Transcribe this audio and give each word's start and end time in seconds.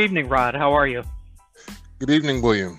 Good 0.00 0.04
evening, 0.04 0.28
Rod. 0.30 0.54
How 0.54 0.72
are 0.72 0.86
you? 0.86 1.04
Good 1.98 2.08
evening, 2.08 2.40
William. 2.40 2.78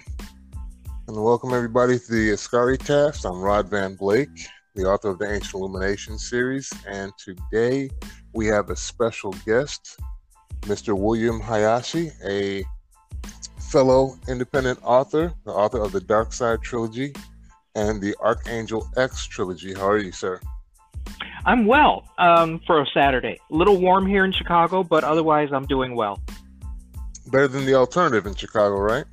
And 1.07 1.23
welcome 1.23 1.53
everybody 1.53 1.99
to 1.99 2.11
the 2.11 2.31
Ascari 2.31 2.83
Cast. 2.83 3.25
I'm 3.27 3.39
Rod 3.39 3.69
Van 3.69 3.93
Blake, 3.93 4.47
the 4.73 4.85
author 4.85 5.09
of 5.09 5.19
the 5.19 5.31
Ancient 5.31 5.53
Illumination 5.53 6.17
series, 6.17 6.73
and 6.87 7.13
today 7.23 7.91
we 8.33 8.47
have 8.47 8.71
a 8.71 8.75
special 8.75 9.35
guest, 9.45 9.99
Mr. 10.61 10.97
William 10.97 11.39
Hayashi, 11.39 12.09
a 12.25 12.63
fellow 13.69 14.17
independent 14.27 14.79
author, 14.81 15.31
the 15.45 15.51
author 15.51 15.79
of 15.79 15.91
the 15.91 16.01
Dark 16.01 16.33
Side 16.33 16.63
trilogy 16.63 17.13
and 17.75 18.01
the 18.01 18.15
Archangel 18.19 18.89
X 18.97 19.27
trilogy. 19.27 19.75
How 19.75 19.87
are 19.89 19.99
you, 19.99 20.11
sir? 20.11 20.41
I'm 21.45 21.67
well 21.67 22.03
um, 22.17 22.61
for 22.65 22.81
a 22.81 22.85
Saturday. 22.95 23.39
A 23.51 23.55
little 23.55 23.77
warm 23.77 24.07
here 24.07 24.25
in 24.25 24.31
Chicago, 24.31 24.81
but 24.81 25.03
otherwise 25.03 25.49
I'm 25.51 25.67
doing 25.67 25.95
well. 25.95 26.19
Better 27.27 27.47
than 27.47 27.65
the 27.65 27.75
alternative 27.75 28.25
in 28.25 28.35
Chicago, 28.35 28.77
right? 28.77 29.05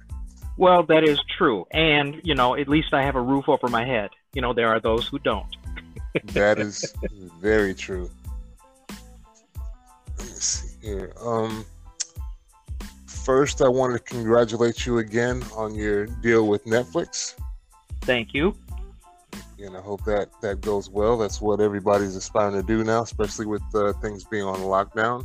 Well, 0.56 0.82
that 0.84 1.04
is 1.04 1.20
true. 1.36 1.66
And, 1.70 2.20
you 2.24 2.34
know, 2.34 2.56
at 2.56 2.68
least 2.68 2.92
I 2.92 3.02
have 3.02 3.14
a 3.14 3.20
roof 3.20 3.48
over 3.48 3.68
my 3.68 3.84
head. 3.84 4.10
You 4.32 4.42
know, 4.42 4.52
there 4.52 4.68
are 4.68 4.80
those 4.80 5.06
who 5.06 5.18
don't. 5.20 5.56
that 6.24 6.58
is 6.58 6.92
very 7.40 7.74
true. 7.74 8.10
Let 10.18 10.26
me 10.26 10.32
see 10.34 10.76
here. 10.82 11.12
Um, 11.20 11.64
first, 13.06 13.62
I 13.62 13.68
want 13.68 13.92
to 13.92 14.00
congratulate 14.00 14.84
you 14.84 14.98
again 14.98 15.44
on 15.54 15.74
your 15.74 16.06
deal 16.06 16.48
with 16.48 16.64
Netflix. 16.64 17.34
Thank 18.00 18.34
you. 18.34 18.56
And 19.60 19.76
I 19.76 19.80
hope 19.80 20.04
that 20.06 20.28
that 20.40 20.60
goes 20.60 20.88
well. 20.88 21.18
That's 21.18 21.40
what 21.40 21.60
everybody's 21.60 22.16
aspiring 22.16 22.54
to 22.54 22.62
do 22.62 22.84
now, 22.84 23.02
especially 23.02 23.46
with 23.46 23.62
uh, 23.74 23.92
things 23.94 24.24
being 24.24 24.44
on 24.44 24.58
lockdown. 24.60 25.24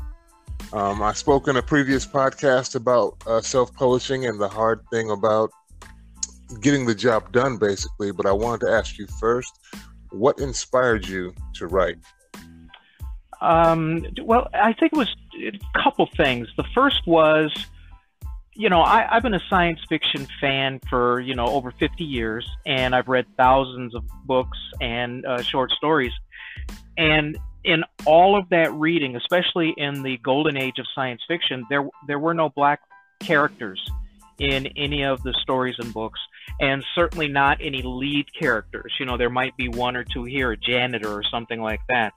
Um, 0.72 1.02
I 1.02 1.14
spoke 1.14 1.48
in 1.48 1.58
a 1.58 1.62
previous 1.62 2.06
podcast 2.06 2.76
about 2.76 3.18
uh, 3.28 3.42
self 3.42 3.74
publishing 3.76 4.26
and 4.26 4.40
the 4.40 4.50
hard 4.50 4.82
thing 4.92 5.12
about 5.12 5.52
getting 6.62 6.86
the 6.86 6.96
job 6.96 7.32
done, 7.32 7.58
basically. 7.58 8.12
But 8.12 8.26
I 8.26 8.32
wanted 8.32 8.66
to 8.66 8.72
ask 8.72 8.98
you 8.98 9.08
first 9.20 9.60
what 10.14 10.40
inspired 10.40 11.08
you 11.08 11.34
to 11.56 11.68
write? 11.68 11.98
Um, 13.42 14.06
well, 14.22 14.48
I 14.54 14.74
think 14.74 14.94
it 14.94 14.98
was 14.98 15.14
a 15.36 15.82
couple 15.82 16.08
things. 16.16 16.48
The 16.56 16.64
first 16.76 17.06
was, 17.06 17.52
you 18.54 18.70
know, 18.70 18.82
I, 18.82 19.08
have 19.12 19.24
been 19.24 19.34
a 19.34 19.42
science 19.50 19.80
fiction 19.90 20.28
fan 20.40 20.80
for, 20.90 21.20
you 21.20 21.36
know, 21.36 21.48
over 21.48 21.72
50 21.72 22.04
years, 22.04 22.50
and 22.66 22.96
I've 22.96 23.08
read 23.08 23.26
thousands 23.36 23.96
of 23.96 24.04
books 24.26 24.58
and 24.80 25.26
uh, 25.26 25.42
short 25.42 25.72
stories. 25.72 26.14
And 26.98 27.38
in 27.64 27.84
all 28.06 28.38
of 28.38 28.50
that 28.50 28.74
reading, 28.74 29.16
especially 29.16 29.74
in 29.78 30.04
the 30.04 30.18
golden 30.18 30.58
age 30.58 30.80
of 30.80 30.86
science 30.94 31.22
fiction, 31.28 31.66
there 31.70 31.88
there 32.08 32.20
were 32.20 32.34
no 32.34 32.50
black 32.50 32.82
characters 33.20 33.84
in 34.40 34.68
any 34.76 35.04
of 35.04 35.22
the 35.24 35.34
stories 35.42 35.76
and 35.80 35.94
books, 35.94 36.20
and 36.60 36.84
certainly 36.96 37.28
not 37.28 37.58
any 37.62 37.82
lead 37.82 38.26
characters. 38.34 38.94
You 39.00 39.06
know, 39.06 39.18
there 39.18 39.30
might 39.30 39.56
be 39.58 39.70
one 39.70 39.96
or 39.96 40.04
two 40.04 40.24
here, 40.24 40.52
a 40.52 40.58
janitor 40.58 41.12
or 41.12 41.24
something 41.24 41.62
like 41.62 41.82
that. 41.90 42.14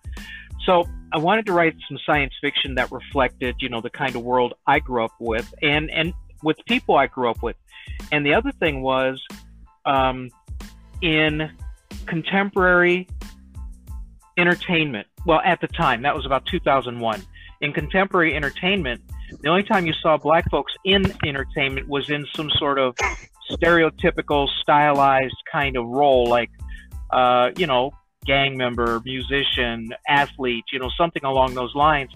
So 0.65 0.89
I 1.13 1.19
wanted 1.19 1.47
to 1.47 1.53
write 1.53 1.77
some 1.89 1.99
science 2.05 2.33
fiction 2.41 2.75
that 2.77 2.91
reflected, 2.91 3.57
you 3.61 3.69
know, 3.69 3.81
the 3.81 3.91
kind 3.91 4.17
of 4.17 4.23
world 4.23 4.55
I 4.67 4.81
grew 4.81 5.05
up 5.05 5.13
with, 5.21 5.53
and 5.63 5.91
and 5.91 6.13
with 6.43 6.59
people 6.67 6.97
I 6.97 7.07
grew 7.07 7.31
up 7.31 7.43
with. 7.43 7.57
And 8.11 8.27
the 8.27 8.35
other 8.35 8.53
thing 8.53 8.83
was, 8.83 9.23
um, 9.85 10.31
in 11.03 11.51
contemporary 12.07 13.07
entertainment, 14.37 15.07
well, 15.25 15.41
at 15.45 15.61
the 15.61 15.69
time, 15.69 16.03
that 16.03 16.15
was 16.15 16.27
about 16.27 16.47
2001. 16.47 17.23
In 17.61 17.73
contemporary 17.73 18.35
entertainment, 18.35 19.01
the 19.41 19.49
only 19.49 19.63
time 19.63 19.87
you 19.87 19.95
saw 19.95 20.17
black 20.17 20.49
folks 20.51 20.73
in 20.85 21.13
entertainment 21.25 21.89
was 21.89 22.11
in 22.11 22.27
some 22.35 22.51
sort 22.59 22.79
of 22.79 22.95
stereotypical, 23.51 24.49
stylized 24.61 25.37
kind 25.51 25.77
of 25.77 25.87
role, 25.87 26.27
like, 26.27 26.51
uh, 27.11 27.51
you 27.57 27.67
know, 27.67 27.93
gang 28.25 28.57
member, 28.57 29.01
musician, 29.05 29.93
athlete, 30.09 30.65
you 30.73 30.79
know, 30.79 30.91
something 30.99 31.25
along 31.25 31.55
those 31.55 31.75
lines. 31.75 32.11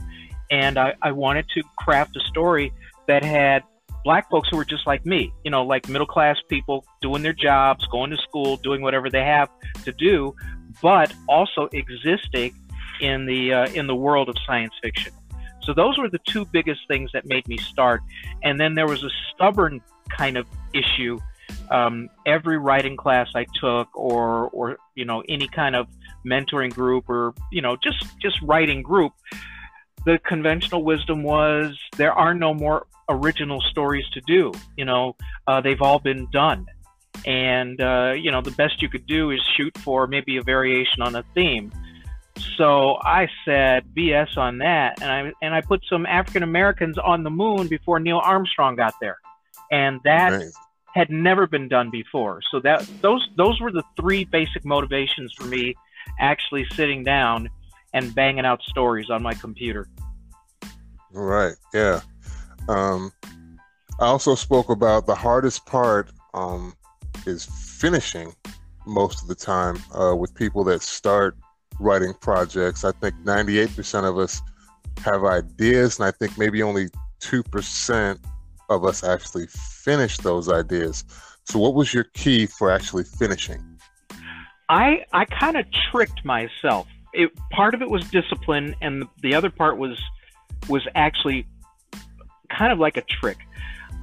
And 0.50 0.78
I, 0.78 0.94
I 1.00 1.12
wanted 1.12 1.46
to 1.54 1.62
craft 1.78 2.16
a 2.16 2.20
story 2.20 2.72
that 3.06 3.24
had 3.24 3.62
black 4.04 4.30
folks 4.30 4.48
who 4.50 4.56
were 4.56 4.64
just 4.64 4.86
like 4.86 5.04
me, 5.06 5.32
you 5.44 5.50
know, 5.50 5.62
like 5.62 5.88
middle 5.88 6.06
class 6.06 6.36
people 6.48 6.84
doing 7.00 7.22
their 7.22 7.32
jobs, 7.32 7.86
going 7.86 8.10
to 8.10 8.16
school, 8.16 8.56
doing 8.58 8.82
whatever 8.82 9.10
they 9.10 9.24
have 9.24 9.48
to 9.84 9.92
do, 9.92 10.34
but 10.82 11.12
also 11.28 11.68
existing 11.72 12.54
in 13.00 13.26
the 13.26 13.52
uh, 13.52 13.66
in 13.68 13.86
the 13.86 13.94
world 13.94 14.28
of 14.28 14.36
science 14.46 14.74
fiction. 14.82 15.12
So 15.62 15.74
those 15.74 15.98
were 15.98 16.08
the 16.08 16.20
two 16.26 16.44
biggest 16.46 16.80
things 16.88 17.10
that 17.12 17.26
made 17.26 17.46
me 17.46 17.58
start. 17.58 18.02
And 18.42 18.58
then 18.58 18.74
there 18.74 18.86
was 18.86 19.04
a 19.04 19.10
stubborn 19.32 19.80
kind 20.08 20.36
of 20.36 20.46
issue. 20.72 21.18
Um, 21.70 22.08
every 22.26 22.58
writing 22.58 22.96
class 22.96 23.28
I 23.34 23.46
took, 23.60 23.88
or 23.96 24.48
or 24.50 24.78
you 24.94 25.04
know 25.04 25.22
any 25.28 25.48
kind 25.48 25.76
of 25.76 25.88
mentoring 26.24 26.72
group, 26.72 27.08
or 27.08 27.34
you 27.50 27.62
know 27.62 27.76
just 27.76 28.04
just 28.20 28.40
writing 28.42 28.82
group, 28.82 29.12
the 30.04 30.18
conventional 30.24 30.84
wisdom 30.84 31.22
was 31.22 31.78
there 31.96 32.12
are 32.12 32.34
no 32.34 32.54
more 32.54 32.86
original 33.08 33.60
stories 33.60 34.08
to 34.10 34.20
do. 34.22 34.52
You 34.76 34.84
know 34.84 35.16
uh, 35.46 35.60
they've 35.60 35.82
all 35.82 35.98
been 35.98 36.28
done, 36.30 36.66
and 37.26 37.80
uh, 37.80 38.12
you 38.16 38.30
know 38.30 38.40
the 38.40 38.50
best 38.52 38.82
you 38.82 38.88
could 38.88 39.06
do 39.06 39.30
is 39.30 39.40
shoot 39.56 39.76
for 39.78 40.06
maybe 40.06 40.36
a 40.36 40.42
variation 40.42 41.02
on 41.02 41.14
a 41.14 41.24
theme. 41.34 41.72
So 42.56 42.96
I 43.02 43.28
said 43.44 43.84
BS 43.96 44.36
on 44.36 44.58
that, 44.58 45.00
and 45.02 45.10
I 45.10 45.32
and 45.42 45.54
I 45.54 45.60
put 45.60 45.84
some 45.88 46.06
African 46.06 46.42
Americans 46.42 46.98
on 46.98 47.22
the 47.22 47.30
moon 47.30 47.68
before 47.68 48.00
Neil 48.00 48.20
Armstrong 48.22 48.76
got 48.76 48.94
there, 49.00 49.18
and 49.70 50.00
that 50.04 50.32
nice. 50.32 50.54
had 50.94 51.10
never 51.10 51.46
been 51.46 51.68
done 51.68 51.90
before. 51.90 52.40
So 52.50 52.60
that 52.60 52.88
those 53.00 53.28
those 53.36 53.60
were 53.60 53.72
the 53.72 53.84
three 53.98 54.24
basic 54.24 54.64
motivations 54.64 55.32
for 55.32 55.44
me 55.44 55.74
actually 56.18 56.66
sitting 56.74 57.04
down 57.04 57.48
and 57.92 58.14
banging 58.14 58.44
out 58.44 58.62
stories 58.62 59.10
on 59.10 59.22
my 59.22 59.34
computer. 59.34 59.86
Right. 61.12 61.54
yeah. 61.74 62.00
Um, 62.68 63.12
I 63.98 64.06
also 64.06 64.34
spoke 64.34 64.70
about 64.70 65.06
the 65.06 65.14
hardest 65.14 65.66
part 65.66 66.10
um, 66.34 66.74
is 67.26 67.44
finishing 67.44 68.34
most 68.86 69.22
of 69.22 69.28
the 69.28 69.34
time 69.34 69.78
uh, 69.94 70.14
with 70.14 70.34
people 70.34 70.64
that 70.64 70.82
start 70.82 71.36
writing 71.78 72.14
projects. 72.20 72.84
I 72.84 72.92
think 72.92 73.14
98% 73.24 74.04
of 74.04 74.18
us 74.18 74.42
have 75.04 75.24
ideas, 75.24 75.98
and 75.98 76.06
I 76.06 76.10
think 76.10 76.36
maybe 76.38 76.62
only 76.62 76.88
2% 77.20 78.18
of 78.68 78.84
us 78.84 79.02
actually 79.04 79.46
finish 79.48 80.18
those 80.18 80.48
ideas. 80.48 81.04
So, 81.44 81.58
what 81.58 81.74
was 81.74 81.92
your 81.92 82.04
key 82.04 82.46
for 82.46 82.70
actually 82.70 83.04
finishing? 83.04 83.60
I 84.68 85.04
I 85.12 85.24
kind 85.24 85.56
of 85.56 85.66
tricked 85.90 86.24
myself. 86.24 86.86
It, 87.12 87.30
part 87.50 87.74
of 87.74 87.82
it 87.82 87.90
was 87.90 88.08
discipline, 88.10 88.76
and 88.80 89.04
the 89.20 89.34
other 89.34 89.50
part 89.50 89.78
was 89.78 90.00
was 90.68 90.86
actually 90.94 91.46
kind 92.48 92.72
of 92.72 92.78
like 92.78 92.96
a 92.96 93.02
trick. 93.02 93.38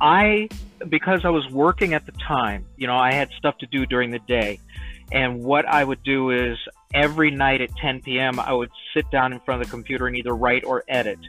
I 0.02 0.50
because 0.90 1.26
I 1.26 1.30
was 1.30 1.50
working 1.50 1.94
at 1.94 2.06
the 2.06 2.12
time, 2.14 2.66
you 2.78 2.88
know, 2.88 2.98
I 2.98 3.14
had 3.14 3.30
stuff 3.38 3.58
to 3.60 3.66
do 3.68 3.86
during 3.86 4.12
the 4.12 4.20
day. 4.20 4.60
And 5.12 5.44
what 5.44 5.66
I 5.66 5.84
would 5.84 6.04
do 6.04 6.32
is 6.32 6.58
every 6.94 7.32
night 7.32 7.62
at 7.62 7.76
10 7.78 8.02
p.m., 8.02 8.40
I 8.40 8.54
would 8.54 8.72
sit 8.94 9.10
down 9.10 9.34
in 9.34 9.40
front 9.40 9.62
of 9.62 9.68
the 9.68 9.72
computer 9.72 10.08
and 10.08 10.16
either 10.18 10.34
write 10.34 10.66
or 10.66 10.84
edit. 10.88 11.20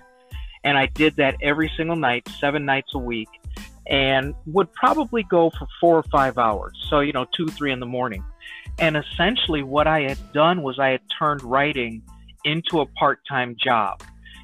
And 0.65 0.77
I 0.77 0.87
did 0.87 1.17
that 1.17 1.37
every 1.41 1.71
single 1.77 1.97
night, 1.97 2.29
seven 2.41 2.65
nights 2.65 2.93
a 2.95 2.99
week, 2.99 3.29
and 3.87 4.35
would 4.47 4.73
probably 4.73 5.23
go 5.23 5.51
for 5.51 5.67
four 5.81 5.97
or 5.97 6.03
five 6.05 6.39
hours. 6.39 6.77
So, 6.91 7.01
you 7.01 7.13
know, 7.13 7.27
two, 7.33 7.47
three 7.47 7.73
in 7.73 7.81
the 7.81 7.87
morning. 7.87 8.25
And 8.79 8.97
essentially, 8.97 9.63
what 9.63 9.87
I 9.87 10.03
had 10.03 10.33
done 10.33 10.63
was 10.63 10.79
I 10.79 10.89
had 10.89 11.01
turned 11.19 11.43
writing 11.43 12.03
into 12.45 12.81
a 12.81 12.87
part 12.87 13.21
time 13.29 13.57
job. 13.63 14.03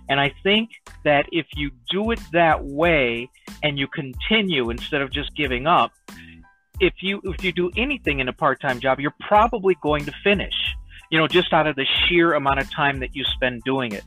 And 0.09 0.21
I 0.21 0.33
think 0.43 0.71
that 1.05 1.27
if 1.33 1.47
you 1.57 1.71
do 1.91 2.11
it 2.11 2.21
that 2.33 2.65
way 2.65 3.31
and 3.65 3.79
you 3.79 3.89
continue 3.89 4.71
instead 4.71 5.01
of 5.01 5.11
just 5.11 5.35
giving 5.35 5.67
up, 5.67 5.91
if 6.81 6.93
you 7.01 7.21
if 7.25 7.43
you 7.43 7.51
do 7.51 7.71
anything 7.77 8.21
in 8.21 8.29
a 8.29 8.33
part-time 8.33 8.79
job, 8.79 9.01
you're 9.01 9.15
probably 9.21 9.77
going 9.83 10.05
to 10.05 10.13
finish. 10.23 10.55
You 11.11 11.19
know, 11.19 11.27
just 11.27 11.53
out 11.53 11.67
of 11.67 11.75
the 11.75 11.85
sheer 11.85 12.35
amount 12.35 12.61
of 12.61 12.71
time 12.71 13.01
that 13.01 13.17
you 13.17 13.25
spend 13.25 13.63
doing 13.65 13.93
it. 13.93 14.05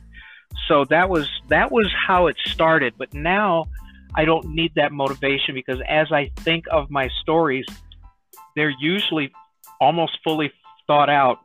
So 0.68 0.84
that 0.86 1.10
was 1.10 1.28
that 1.48 1.70
was 1.70 1.92
how 2.06 2.28
it 2.28 2.36
started. 2.46 2.94
But 2.96 3.12
now 3.12 3.64
I 4.14 4.24
don't 4.24 4.54
need 4.54 4.72
that 4.76 4.92
motivation 4.92 5.54
because 5.54 5.80
as 5.86 6.12
I 6.12 6.30
think 6.36 6.66
of 6.70 6.90
my 6.90 7.10
stories, 7.20 7.66
they're 8.54 8.74
usually 8.80 9.32
almost 9.80 10.18
fully 10.22 10.52
thought 10.86 11.10
out. 11.10 11.40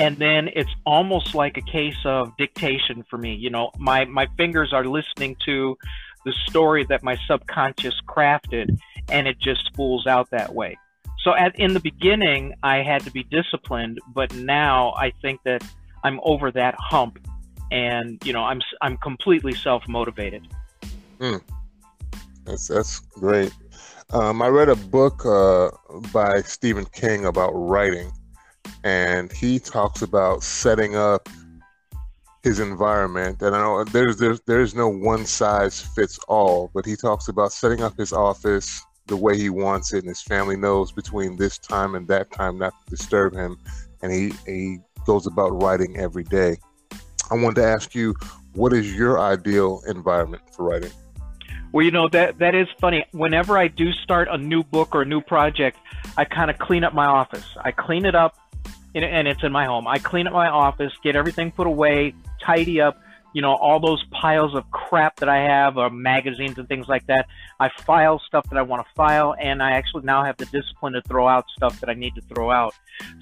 And 0.00 0.16
then 0.16 0.48
it's 0.54 0.74
almost 0.84 1.36
like 1.36 1.56
a 1.56 1.60
case 1.60 1.96
of 2.04 2.36
dictation 2.36 3.04
for 3.08 3.16
me. 3.16 3.34
You 3.34 3.50
know, 3.50 3.70
my, 3.78 4.04
my 4.06 4.26
fingers 4.36 4.72
are 4.72 4.84
listening 4.84 5.36
to 5.44 5.76
the 6.24 6.32
story 6.46 6.84
that 6.84 7.02
my 7.02 7.16
subconscious 7.26 7.94
crafted 8.08 8.78
and 9.10 9.26
it 9.26 9.38
just 9.38 9.64
spools 9.66 10.06
out 10.06 10.30
that 10.30 10.54
way. 10.54 10.76
So 11.22 11.34
at, 11.34 11.58
in 11.58 11.72
the 11.72 11.80
beginning, 11.80 12.54
I 12.62 12.78
had 12.82 13.02
to 13.04 13.10
be 13.10 13.24
disciplined, 13.24 13.98
but 14.14 14.34
now 14.34 14.92
I 14.92 15.12
think 15.22 15.40
that 15.44 15.64
I'm 16.02 16.20
over 16.22 16.50
that 16.52 16.74
hump, 16.78 17.18
and 17.72 18.22
you 18.26 18.32
know 18.34 18.44
I'm 18.44 18.60
I'm 18.82 18.98
completely 18.98 19.54
self 19.54 19.88
motivated. 19.88 20.46
Mm, 21.18 21.40
That's 22.44 22.68
that's 22.68 22.98
great. 23.00 23.52
Um, 24.12 24.42
I 24.42 24.48
read 24.48 24.68
a 24.68 24.76
book 24.76 25.24
uh, 25.24 25.70
by 26.12 26.42
Stephen 26.42 26.84
King 26.84 27.24
about 27.24 27.52
writing, 27.52 28.12
and 28.84 29.32
he 29.32 29.58
talks 29.58 30.02
about 30.02 30.42
setting 30.42 30.94
up 30.94 31.26
his 32.44 32.60
environment. 32.60 33.40
And 33.40 33.56
I 33.56 33.58
know 33.58 33.82
there's 33.84 34.18
there's 34.18 34.40
there's 34.42 34.74
no 34.74 34.88
one 34.88 35.24
size 35.24 35.80
fits 35.80 36.18
all, 36.28 36.70
but 36.74 36.84
he 36.84 36.94
talks 36.94 37.28
about 37.28 37.52
setting 37.52 37.82
up 37.82 37.96
his 37.96 38.12
office 38.12 38.84
the 39.06 39.16
way 39.16 39.36
he 39.36 39.50
wants 39.50 39.92
it, 39.92 39.98
and 40.00 40.08
his 40.08 40.22
family 40.22 40.56
knows 40.56 40.92
between 40.92 41.36
this 41.36 41.58
time 41.58 41.94
and 41.94 42.06
that 42.08 42.30
time 42.30 42.58
not 42.58 42.74
to 42.84 42.90
disturb 42.90 43.34
him. 43.34 43.56
And 44.02 44.12
he 44.12 44.32
he 44.46 44.78
goes 45.06 45.26
about 45.26 45.62
writing 45.62 45.96
every 45.96 46.24
day. 46.24 46.58
I 47.30 47.34
wanted 47.34 47.62
to 47.62 47.66
ask 47.66 47.94
you, 47.94 48.14
what 48.52 48.74
is 48.74 48.94
your 48.94 49.18
ideal 49.18 49.82
environment 49.88 50.42
for 50.54 50.64
writing? 50.64 50.92
Well, 51.72 51.84
you 51.84 51.90
know 51.90 52.08
that 52.10 52.38
that 52.38 52.54
is 52.54 52.68
funny. 52.78 53.06
Whenever 53.12 53.56
I 53.56 53.68
do 53.68 53.90
start 53.92 54.28
a 54.30 54.36
new 54.36 54.62
book 54.62 54.94
or 54.94 55.02
a 55.02 55.06
new 55.06 55.22
project, 55.22 55.78
I 56.18 56.26
kind 56.26 56.50
of 56.50 56.58
clean 56.58 56.84
up 56.84 56.92
my 56.92 57.06
office. 57.06 57.46
I 57.56 57.70
clean 57.70 58.04
it 58.04 58.14
up, 58.14 58.36
and 58.94 59.26
it's 59.26 59.42
in 59.42 59.50
my 59.50 59.64
home. 59.64 59.88
I 59.88 59.98
clean 59.98 60.26
up 60.26 60.34
my 60.34 60.48
office, 60.48 60.92
get 61.02 61.16
everything 61.16 61.50
put 61.50 61.66
away, 61.66 62.14
tidy 62.44 62.80
up. 62.80 63.00
You 63.32 63.42
know 63.42 63.54
all 63.54 63.80
those 63.80 64.02
piles 64.12 64.54
of 64.54 64.70
crap 64.70 65.16
that 65.16 65.28
I 65.28 65.38
have, 65.38 65.76
or 65.76 65.90
magazines 65.90 66.56
and 66.56 66.68
things 66.68 66.86
like 66.86 67.04
that. 67.08 67.26
I 67.58 67.68
file 67.84 68.20
stuff 68.24 68.48
that 68.50 68.56
I 68.56 68.62
want 68.62 68.86
to 68.86 68.92
file, 68.94 69.34
and 69.40 69.60
I 69.60 69.72
actually 69.72 70.04
now 70.04 70.24
have 70.24 70.36
the 70.36 70.46
discipline 70.46 70.92
to 70.92 71.02
throw 71.02 71.26
out 71.26 71.44
stuff 71.56 71.80
that 71.80 71.90
I 71.90 71.94
need 71.94 72.14
to 72.14 72.20
throw 72.20 72.52
out. 72.52 72.74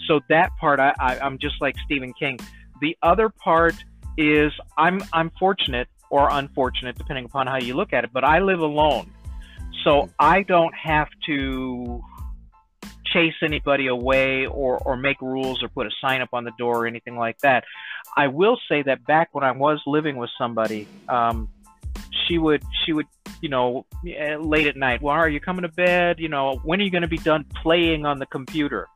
So 0.07 0.21
that 0.29 0.51
part, 0.61 0.81
I, 0.81 0.93
I 1.01 1.19
I'm 1.19 1.39
just 1.39 1.55
like 1.63 1.77
Stephen 1.87 2.13
King. 2.13 2.39
The 2.83 2.97
other 3.03 3.31
part 3.31 3.75
is 4.19 4.53
I'm 4.77 5.03
I'm 5.15 5.31
fortunate 5.39 5.89
or 6.11 6.29
unfortunate 6.31 6.99
depending 6.99 7.25
upon 7.25 7.47
how 7.47 7.57
you 7.57 7.75
look 7.75 7.95
at 7.95 8.05
it, 8.05 8.11
but 8.13 8.23
I 8.23 8.41
live 8.41 8.61
alone. 8.61 9.11
So 9.83 10.11
I 10.19 10.43
don't 10.43 10.75
have 10.75 11.09
to 11.27 12.03
chase 13.07 13.35
anybody 13.43 13.87
away 13.87 14.47
or, 14.47 14.79
or 14.79 14.97
make 14.97 15.21
rules 15.21 15.63
or 15.63 15.69
put 15.69 15.87
a 15.87 15.91
sign 16.01 16.21
up 16.21 16.31
on 16.33 16.45
the 16.45 16.53
door 16.59 16.85
or 16.85 16.87
anything 16.87 17.17
like 17.17 17.39
that. 17.39 17.65
I 18.17 18.29
will 18.29 18.59
say 18.69 18.82
that 18.82 19.06
back 19.06 19.31
when 19.32 19.44
I 19.44 19.53
was 19.53 19.81
living 19.87 20.17
with 20.17 20.31
somebody, 20.37 20.87
um, 21.09 21.49
she 22.26 22.38
would 22.38 22.62
she 22.85 22.93
would 22.93 23.06
you 23.41 23.49
know 23.49 23.87
late 24.41 24.69
at 24.69 24.76
night 24.76 25.03
well 25.03 25.14
are 25.14 25.29
you 25.29 25.41
coming 25.41 25.62
to 25.62 25.69
bed 25.69 26.20
you 26.20 26.29
know 26.29 26.61
when 26.62 26.81
are 26.81 26.85
you 26.85 26.91
going 26.91 27.03
to 27.03 27.09
be 27.09 27.19
done 27.19 27.44
playing 27.61 28.06
on 28.06 28.20
the 28.20 28.26
computer 28.26 28.87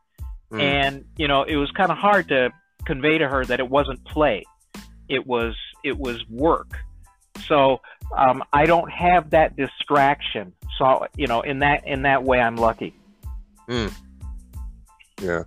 mm. 0.49 0.61
and 0.61 1.03
you 1.17 1.27
know 1.27 1.43
it 1.43 1.57
was 1.57 1.69
kind 1.71 1.91
of 1.91 1.97
hard 1.97 2.29
to 2.29 2.49
convey 2.85 3.17
to 3.17 3.27
her 3.27 3.43
that 3.43 3.59
it 3.59 3.69
wasn't 3.69 4.01
play 4.05 4.41
it 5.09 5.25
was 5.25 5.55
it 5.83 5.97
was 5.97 6.27
work. 6.29 6.77
So 7.47 7.81
um, 8.15 8.43
I 8.51 8.65
don't 8.65 8.91
have 8.91 9.29
that 9.31 9.55
distraction. 9.55 10.53
So 10.77 11.07
you 11.15 11.27
know, 11.27 11.41
in 11.41 11.59
that 11.59 11.87
in 11.87 12.03
that 12.03 12.23
way, 12.23 12.39
I'm 12.39 12.55
lucky. 12.55 12.93
Mm. 13.69 13.93
Yeah. 15.21 15.43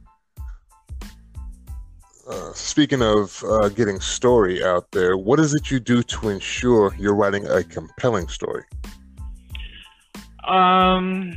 Uh, 2.30 2.52
speaking 2.52 3.02
of 3.02 3.42
uh, 3.44 3.68
getting 3.70 3.98
story 4.00 4.62
out 4.62 4.90
there, 4.92 5.16
what 5.16 5.40
is 5.40 5.52
it 5.52 5.70
you 5.70 5.80
do 5.80 6.02
to 6.02 6.28
ensure 6.28 6.94
you're 6.96 7.14
writing 7.14 7.46
a 7.48 7.64
compelling 7.64 8.28
story? 8.28 8.62
Um, 10.46 11.34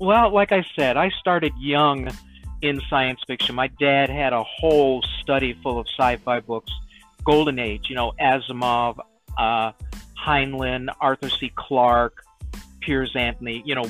well, 0.00 0.32
like 0.32 0.50
I 0.50 0.64
said, 0.76 0.96
I 0.96 1.10
started 1.20 1.52
young 1.58 2.10
in 2.62 2.80
science 2.90 3.20
fiction. 3.26 3.54
My 3.54 3.68
dad 3.68 4.10
had 4.10 4.32
a 4.32 4.42
whole 4.42 5.02
study 5.20 5.56
full 5.62 5.78
of 5.78 5.86
sci-fi 5.96 6.40
books 6.40 6.72
golden 7.24 7.58
age, 7.58 7.88
you 7.88 7.94
know, 7.94 8.12
Asimov, 8.20 8.98
uh, 9.38 9.72
Heinlein, 10.26 10.88
Arthur 11.00 11.30
C. 11.30 11.52
Clarke, 11.54 12.24
Piers 12.80 13.14
Anthony, 13.14 13.62
you 13.64 13.74
know, 13.74 13.86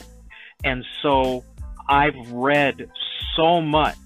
and 0.62 0.84
so 1.02 1.44
I've 1.88 2.30
read 2.32 2.88
so 3.36 3.60
much, 3.60 3.96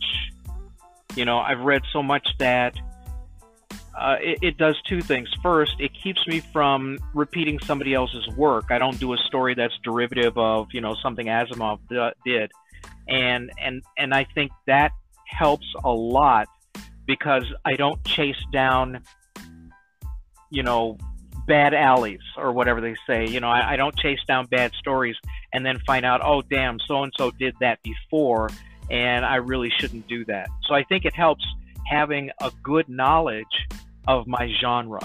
you 1.15 1.25
know, 1.25 1.39
I've 1.39 1.61
read 1.61 1.83
so 1.93 2.03
much 2.03 2.29
that 2.39 2.75
uh, 3.97 4.17
it, 4.21 4.39
it, 4.43 4.59
does 4.59 4.77
two 4.87 5.01
things. 5.01 5.29
First, 5.43 5.75
it 5.81 5.93
keeps 5.93 6.25
me 6.27 6.41
from 6.53 6.99
repeating 7.15 7.59
somebody 7.61 7.95
else's 7.95 8.29
work. 8.37 8.67
I 8.71 8.79
don't 8.79 8.99
do 9.01 9.13
a 9.13 9.17
story 9.17 9.55
that's 9.55 9.77
derivative 9.83 10.39
of, 10.39 10.69
you 10.73 10.81
know, 10.81 10.95
something 11.03 11.27
Asimov 11.27 11.81
did, 12.25 12.53
and 13.09 13.51
and 13.61 13.83
and 13.97 14.15
I 14.15 14.25
think 14.35 14.53
that 14.67 14.93
helps 15.27 15.67
a 15.83 15.91
lot 15.91 16.49
because 17.07 17.45
I 17.65 17.75
don't 17.75 18.03
chase 18.05 18.41
down 18.53 19.03
you 20.51 20.63
know, 20.63 20.99
bad 21.47 21.75
alleys 21.75 22.21
or 22.37 22.53
whatever 22.53 22.81
they 22.81 22.95
say. 23.07 23.27
You 23.27 23.41
know, 23.41 23.49
I, 23.49 23.73
I 23.73 23.77
don't 23.77 23.97
chase 23.97 24.21
down 24.27 24.47
bad 24.47 24.73
stories 24.75 25.17
and 25.53 25.65
then 25.65 25.79
find 25.87 26.05
out, 26.05 26.21
oh, 26.23 26.43
damn, 26.43 26.79
so 26.87 27.03
and 27.03 27.13
so 27.17 27.31
did 27.31 27.55
that 27.61 27.83
before, 27.83 28.51
and 28.91 29.25
I 29.25 29.37
really 29.37 29.71
shouldn't 29.79 30.09
do 30.09 30.25
that. 30.27 30.49
So 30.65 30.75
I 30.75 30.85
think 30.85 31.05
it 31.05 31.15
helps 31.15 31.45
having 31.87 32.31
a 32.41 32.51
good 32.63 32.89
knowledge 32.89 33.47
of 34.07 34.27
my 34.27 34.53
genre. 34.61 35.01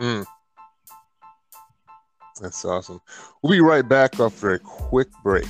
Mm. 0.00 0.26
That's 2.40 2.64
awesome. 2.64 3.00
We'll 3.42 3.52
be 3.52 3.60
right 3.60 3.86
back 3.86 4.20
after 4.20 4.52
a 4.52 4.58
quick 4.58 5.08
break. 5.22 5.46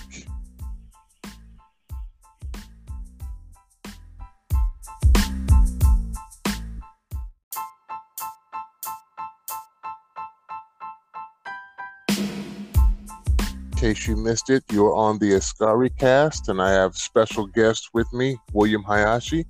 Case 13.79 14.09
you 14.09 14.17
missed 14.17 14.51
it, 14.51 14.65
you're 14.73 14.93
on 14.93 15.21
the 15.21 15.35
Askari 15.35 15.91
cast, 15.91 16.49
and 16.49 16.61
I 16.61 16.73
have 16.73 16.97
special 16.97 17.47
guest 17.47 17.91
with 17.95 18.13
me, 18.13 18.37
William 18.53 18.83
Hayashi, 18.83 19.47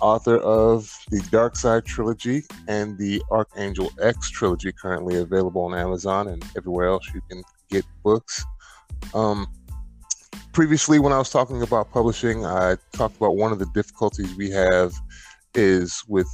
author 0.00 0.38
of 0.38 0.90
the 1.10 1.20
Dark 1.30 1.56
Side 1.56 1.84
trilogy 1.84 2.42
and 2.68 2.96
the 2.96 3.22
Archangel 3.30 3.90
X 4.00 4.30
trilogy, 4.30 4.72
currently 4.72 5.18
available 5.18 5.62
on 5.62 5.74
Amazon 5.74 6.28
and 6.28 6.42
everywhere 6.56 6.86
else 6.86 7.06
you 7.14 7.20
can 7.28 7.42
get 7.68 7.84
books. 8.02 8.42
Um, 9.12 9.46
previously, 10.54 10.98
when 10.98 11.12
I 11.12 11.18
was 11.18 11.28
talking 11.28 11.60
about 11.60 11.90
publishing, 11.92 12.46
I 12.46 12.76
talked 12.92 13.18
about 13.18 13.36
one 13.36 13.52
of 13.52 13.58
the 13.58 13.70
difficulties 13.74 14.34
we 14.36 14.48
have 14.50 14.94
is 15.54 16.02
with 16.08 16.28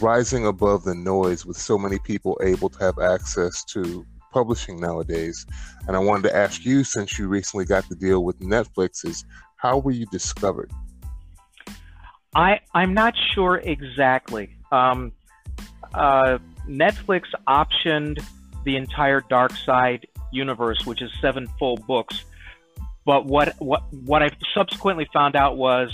rising 0.00 0.46
above 0.46 0.84
the 0.84 0.94
noise 0.94 1.46
with 1.46 1.56
so 1.56 1.78
many 1.78 1.98
people 2.00 2.38
able 2.42 2.68
to 2.68 2.78
have 2.80 2.98
access 2.98 3.64
to 3.64 4.04
publishing 4.34 4.80
nowadays. 4.80 5.46
And 5.86 5.96
I 5.96 6.00
wanted 6.00 6.24
to 6.24 6.36
ask 6.36 6.64
you, 6.64 6.82
since 6.82 7.18
you 7.18 7.28
recently 7.28 7.64
got 7.64 7.88
the 7.88 7.94
deal 7.94 8.24
with 8.24 8.40
Netflix, 8.40 9.06
is 9.06 9.24
how 9.56 9.78
were 9.78 9.92
you 9.92 10.06
discovered? 10.06 10.70
I 12.34 12.60
I'm 12.74 12.92
not 12.92 13.14
sure 13.32 13.58
exactly. 13.58 14.50
Um, 14.72 15.12
uh, 15.94 16.38
Netflix 16.68 17.22
optioned 17.46 18.22
the 18.64 18.76
entire 18.76 19.20
Dark 19.30 19.52
Side 19.52 20.06
universe, 20.32 20.84
which 20.84 21.00
is 21.00 21.10
seven 21.20 21.46
full 21.58 21.76
books. 21.76 22.24
But 23.06 23.26
what 23.26 23.54
what 23.60 23.84
what 23.92 24.22
I 24.22 24.30
subsequently 24.52 25.06
found 25.12 25.36
out 25.36 25.56
was 25.56 25.92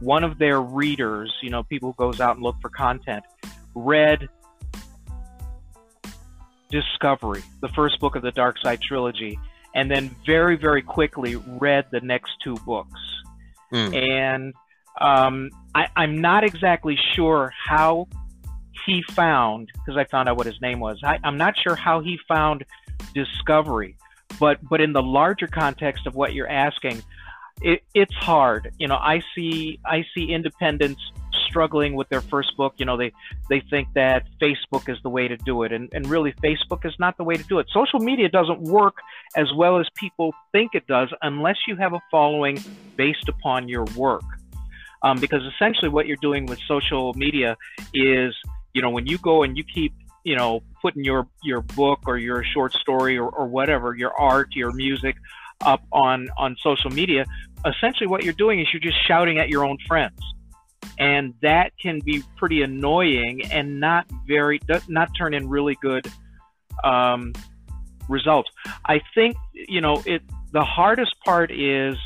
one 0.00 0.24
of 0.24 0.38
their 0.38 0.60
readers, 0.60 1.32
you 1.42 1.50
know, 1.50 1.62
people 1.62 1.92
who 1.92 1.96
goes 2.06 2.20
out 2.20 2.36
and 2.36 2.42
look 2.42 2.56
for 2.62 2.70
content, 2.70 3.24
read 3.74 4.28
Discovery, 6.78 7.42
the 7.60 7.72
first 7.78 8.00
book 8.02 8.14
of 8.18 8.22
the 8.22 8.34
Dark 8.42 8.56
Side 8.64 8.80
trilogy, 8.88 9.34
and 9.76 9.86
then 9.92 10.04
very, 10.26 10.56
very 10.56 10.82
quickly 10.82 11.32
read 11.66 11.84
the 11.96 12.00
next 12.00 12.32
two 12.44 12.56
books. 12.66 13.00
Mm. 13.72 13.90
And 13.94 14.42
um, 15.00 15.50
I, 15.80 15.82
I'm 16.00 16.20
not 16.20 16.42
exactly 16.50 16.96
sure 17.14 17.52
how 17.70 18.08
he 18.86 18.96
found, 19.12 19.70
because 19.74 19.96
I 19.96 20.04
found 20.14 20.28
out 20.28 20.36
what 20.36 20.46
his 20.46 20.60
name 20.60 20.80
was. 20.80 20.96
I, 21.02 21.18
I'm 21.26 21.38
not 21.38 21.54
sure 21.62 21.76
how 21.76 22.00
he 22.00 22.18
found 22.34 22.64
Discovery, 23.14 23.96
but 24.40 24.56
but 24.68 24.80
in 24.80 24.92
the 24.92 25.02
larger 25.20 25.46
context 25.46 26.06
of 26.08 26.14
what 26.14 26.34
you're 26.34 26.54
asking, 26.66 27.02
it, 27.62 27.82
it's 27.94 28.14
hard. 28.14 28.72
You 28.78 28.88
know, 28.88 29.00
I 29.14 29.22
see 29.34 29.78
I 29.84 30.04
see 30.14 30.24
independents 30.38 31.02
struggling 31.48 31.94
with 31.94 32.08
their 32.08 32.20
first 32.20 32.56
book, 32.56 32.74
you 32.76 32.86
know, 32.86 32.96
they 32.96 33.12
they 33.48 33.60
think 33.70 33.88
that 33.94 34.26
Facebook 34.40 34.88
is 34.88 34.98
the 35.02 35.08
way 35.08 35.28
to 35.28 35.36
do 35.36 35.62
it, 35.62 35.72
and 35.72 35.88
and 35.92 36.06
really 36.08 36.32
Facebook 36.42 36.84
is 36.84 36.94
not 36.98 37.16
the 37.16 37.24
way 37.24 37.36
to 37.36 37.44
do 37.44 37.58
it. 37.58 37.66
Social 37.72 38.00
media 38.00 38.28
doesn't 38.28 38.60
work 38.60 38.96
as 39.36 39.52
well 39.56 39.78
as 39.78 39.86
people 39.94 40.34
think 40.52 40.74
it 40.74 40.86
does 40.86 41.08
unless 41.22 41.56
you 41.66 41.76
have 41.76 41.92
a 41.92 42.00
following 42.10 42.62
based 42.96 43.28
upon 43.28 43.68
your 43.68 43.84
work. 43.96 44.24
Um, 45.02 45.18
because 45.20 45.42
essentially, 45.54 45.90
what 45.90 46.06
you're 46.06 46.16
doing 46.22 46.46
with 46.46 46.58
social 46.66 47.12
media 47.14 47.56
is, 47.92 48.34
you 48.72 48.80
know, 48.80 48.90
when 48.90 49.06
you 49.06 49.18
go 49.18 49.42
and 49.42 49.56
you 49.56 49.62
keep 49.62 49.92
you 50.24 50.34
know 50.34 50.62
putting 50.82 51.04
your 51.04 51.28
your 51.42 51.60
book 51.60 52.00
or 52.06 52.18
your 52.18 52.42
short 52.42 52.72
story 52.72 53.16
or, 53.16 53.28
or 53.28 53.46
whatever 53.46 53.94
your 53.94 54.12
art 54.18 54.48
your 54.54 54.72
music 54.72 55.16
up 55.64 55.82
on 55.92 56.28
on 56.36 56.56
social 56.60 56.90
media 56.90 57.24
essentially 57.66 58.06
what 58.06 58.24
you're 58.24 58.32
doing 58.32 58.60
is 58.60 58.66
you're 58.72 58.80
just 58.80 58.96
shouting 59.06 59.38
at 59.38 59.48
your 59.48 59.64
own 59.64 59.78
friends 59.86 60.18
and 60.98 61.34
that 61.42 61.72
can 61.80 62.00
be 62.00 62.22
pretty 62.36 62.62
annoying 62.62 63.42
and 63.50 63.80
not 63.80 64.06
very 64.26 64.60
not 64.88 65.08
turn 65.16 65.34
in 65.34 65.48
really 65.48 65.76
good 65.80 66.06
um, 66.82 67.32
results. 68.08 68.50
I 68.86 69.00
think 69.14 69.36
you 69.52 69.80
know 69.80 70.02
it. 70.06 70.22
The 70.52 70.64
hardest 70.64 71.14
part 71.24 71.50
is 71.50 71.96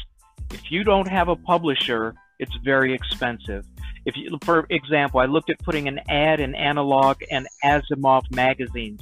if 0.52 0.70
you 0.70 0.84
don't 0.84 1.08
have 1.08 1.28
a 1.28 1.36
publisher, 1.36 2.14
it's 2.38 2.56
very 2.64 2.94
expensive. 2.94 3.64
If 4.06 4.16
you, 4.16 4.38
for 4.42 4.66
example, 4.70 5.20
I 5.20 5.26
looked 5.26 5.50
at 5.50 5.58
putting 5.58 5.86
an 5.88 6.00
ad 6.08 6.40
in 6.40 6.54
Analog 6.54 7.22
and 7.30 7.46
Asimov 7.62 8.22
magazines, 8.34 9.00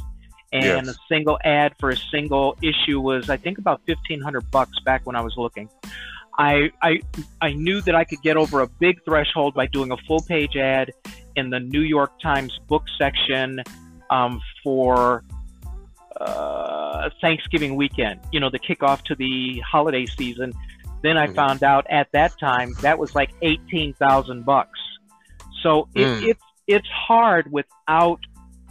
and 0.52 0.86
yes. 0.86 0.88
a 0.88 0.94
single 1.08 1.38
ad 1.44 1.74
for 1.78 1.90
a 1.90 1.96
single 1.96 2.56
issue 2.62 3.00
was 3.00 3.30
I 3.30 3.36
think 3.36 3.58
about 3.58 3.82
fifteen 3.86 4.20
hundred 4.20 4.50
bucks 4.50 4.78
back 4.84 5.06
when 5.06 5.14
I 5.14 5.20
was 5.20 5.34
looking. 5.36 5.68
I, 6.38 6.70
I 6.82 7.00
I 7.40 7.52
knew 7.52 7.80
that 7.82 7.94
I 7.94 8.04
could 8.04 8.20
get 8.22 8.36
over 8.36 8.60
a 8.60 8.66
big 8.66 9.02
threshold 9.04 9.54
by 9.54 9.66
doing 9.66 9.90
a 9.90 9.96
full 10.06 10.20
page 10.20 10.56
ad 10.56 10.92
in 11.34 11.50
the 11.50 11.60
New 11.60 11.80
York 11.80 12.12
Times 12.20 12.58
book 12.68 12.84
section 12.98 13.62
um, 14.10 14.40
for 14.62 15.24
uh, 16.20 17.10
Thanksgiving 17.20 17.76
weekend. 17.76 18.20
You 18.32 18.40
know, 18.40 18.50
the 18.50 18.58
kickoff 18.58 19.02
to 19.04 19.14
the 19.14 19.60
holiday 19.60 20.06
season. 20.06 20.52
Then 21.02 21.16
I 21.16 21.26
mm-hmm. 21.26 21.34
found 21.34 21.62
out 21.62 21.86
at 21.90 22.08
that 22.12 22.38
time 22.38 22.74
that 22.80 22.98
was 22.98 23.14
like 23.14 23.30
eighteen 23.42 23.94
thousand 23.94 24.44
bucks. 24.44 24.78
So 25.62 25.88
it, 25.94 26.04
mm. 26.04 26.28
it's 26.28 26.42
it's 26.66 26.88
hard 26.88 27.50
without 27.50 28.20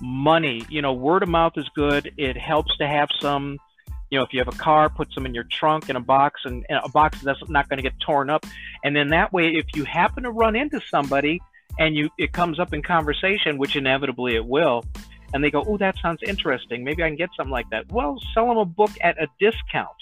money. 0.02 0.64
You 0.70 0.82
know, 0.82 0.94
word 0.94 1.24
of 1.24 1.30
mouth 1.30 1.54
is 1.56 1.68
good. 1.76 2.12
It 2.18 2.38
helps 2.38 2.76
to 2.78 2.88
have 2.88 3.10
some 3.20 3.58
you 4.16 4.22
know, 4.22 4.24
if 4.24 4.32
you 4.32 4.40
have 4.40 4.48
a 4.48 4.58
car, 4.58 4.88
put 4.88 5.12
some 5.12 5.26
in 5.26 5.34
your 5.34 5.44
trunk 5.44 5.90
in 5.90 5.98
a 5.98 6.00
box 6.00 6.40
and, 6.46 6.66
and 6.70 6.80
a 6.82 6.88
box 6.88 7.20
that's 7.20 7.50
not 7.50 7.68
going 7.68 7.80
to 7.80 7.84
get 7.84 8.00
torn 8.00 8.30
up. 8.30 8.46
And 8.82 8.96
then 8.96 9.10
that 9.10 9.34
way, 9.34 9.50
if 9.50 9.66
you 9.76 9.84
happen 9.84 10.24
to 10.24 10.32
run 10.32 10.56
into 10.56 10.80
somebody 10.90 11.42
and 11.78 11.98
you 11.98 12.10
it 12.18 12.32
comes 12.32 12.58
up 12.58 12.74
in 12.74 12.82
conversation, 12.82 13.58
which 13.58 13.76
inevitably 13.76 14.36
it 14.36 14.46
will, 14.46 14.86
and 15.34 15.44
they 15.44 15.52
go, 15.52 15.66
"Oh, 15.68 15.76
that 15.80 15.98
sounds 16.02 16.22
interesting. 16.24 16.86
Maybe 16.86 17.04
I 17.04 17.10
can 17.10 17.18
get 17.18 17.30
something 17.36 17.52
like 17.52 17.70
that." 17.72 17.92
Well, 17.92 18.18
sell 18.34 18.48
them 18.48 18.58
a 18.58 18.64
book 18.64 18.92
at 19.02 19.22
a 19.22 19.28
discount. 19.38 19.98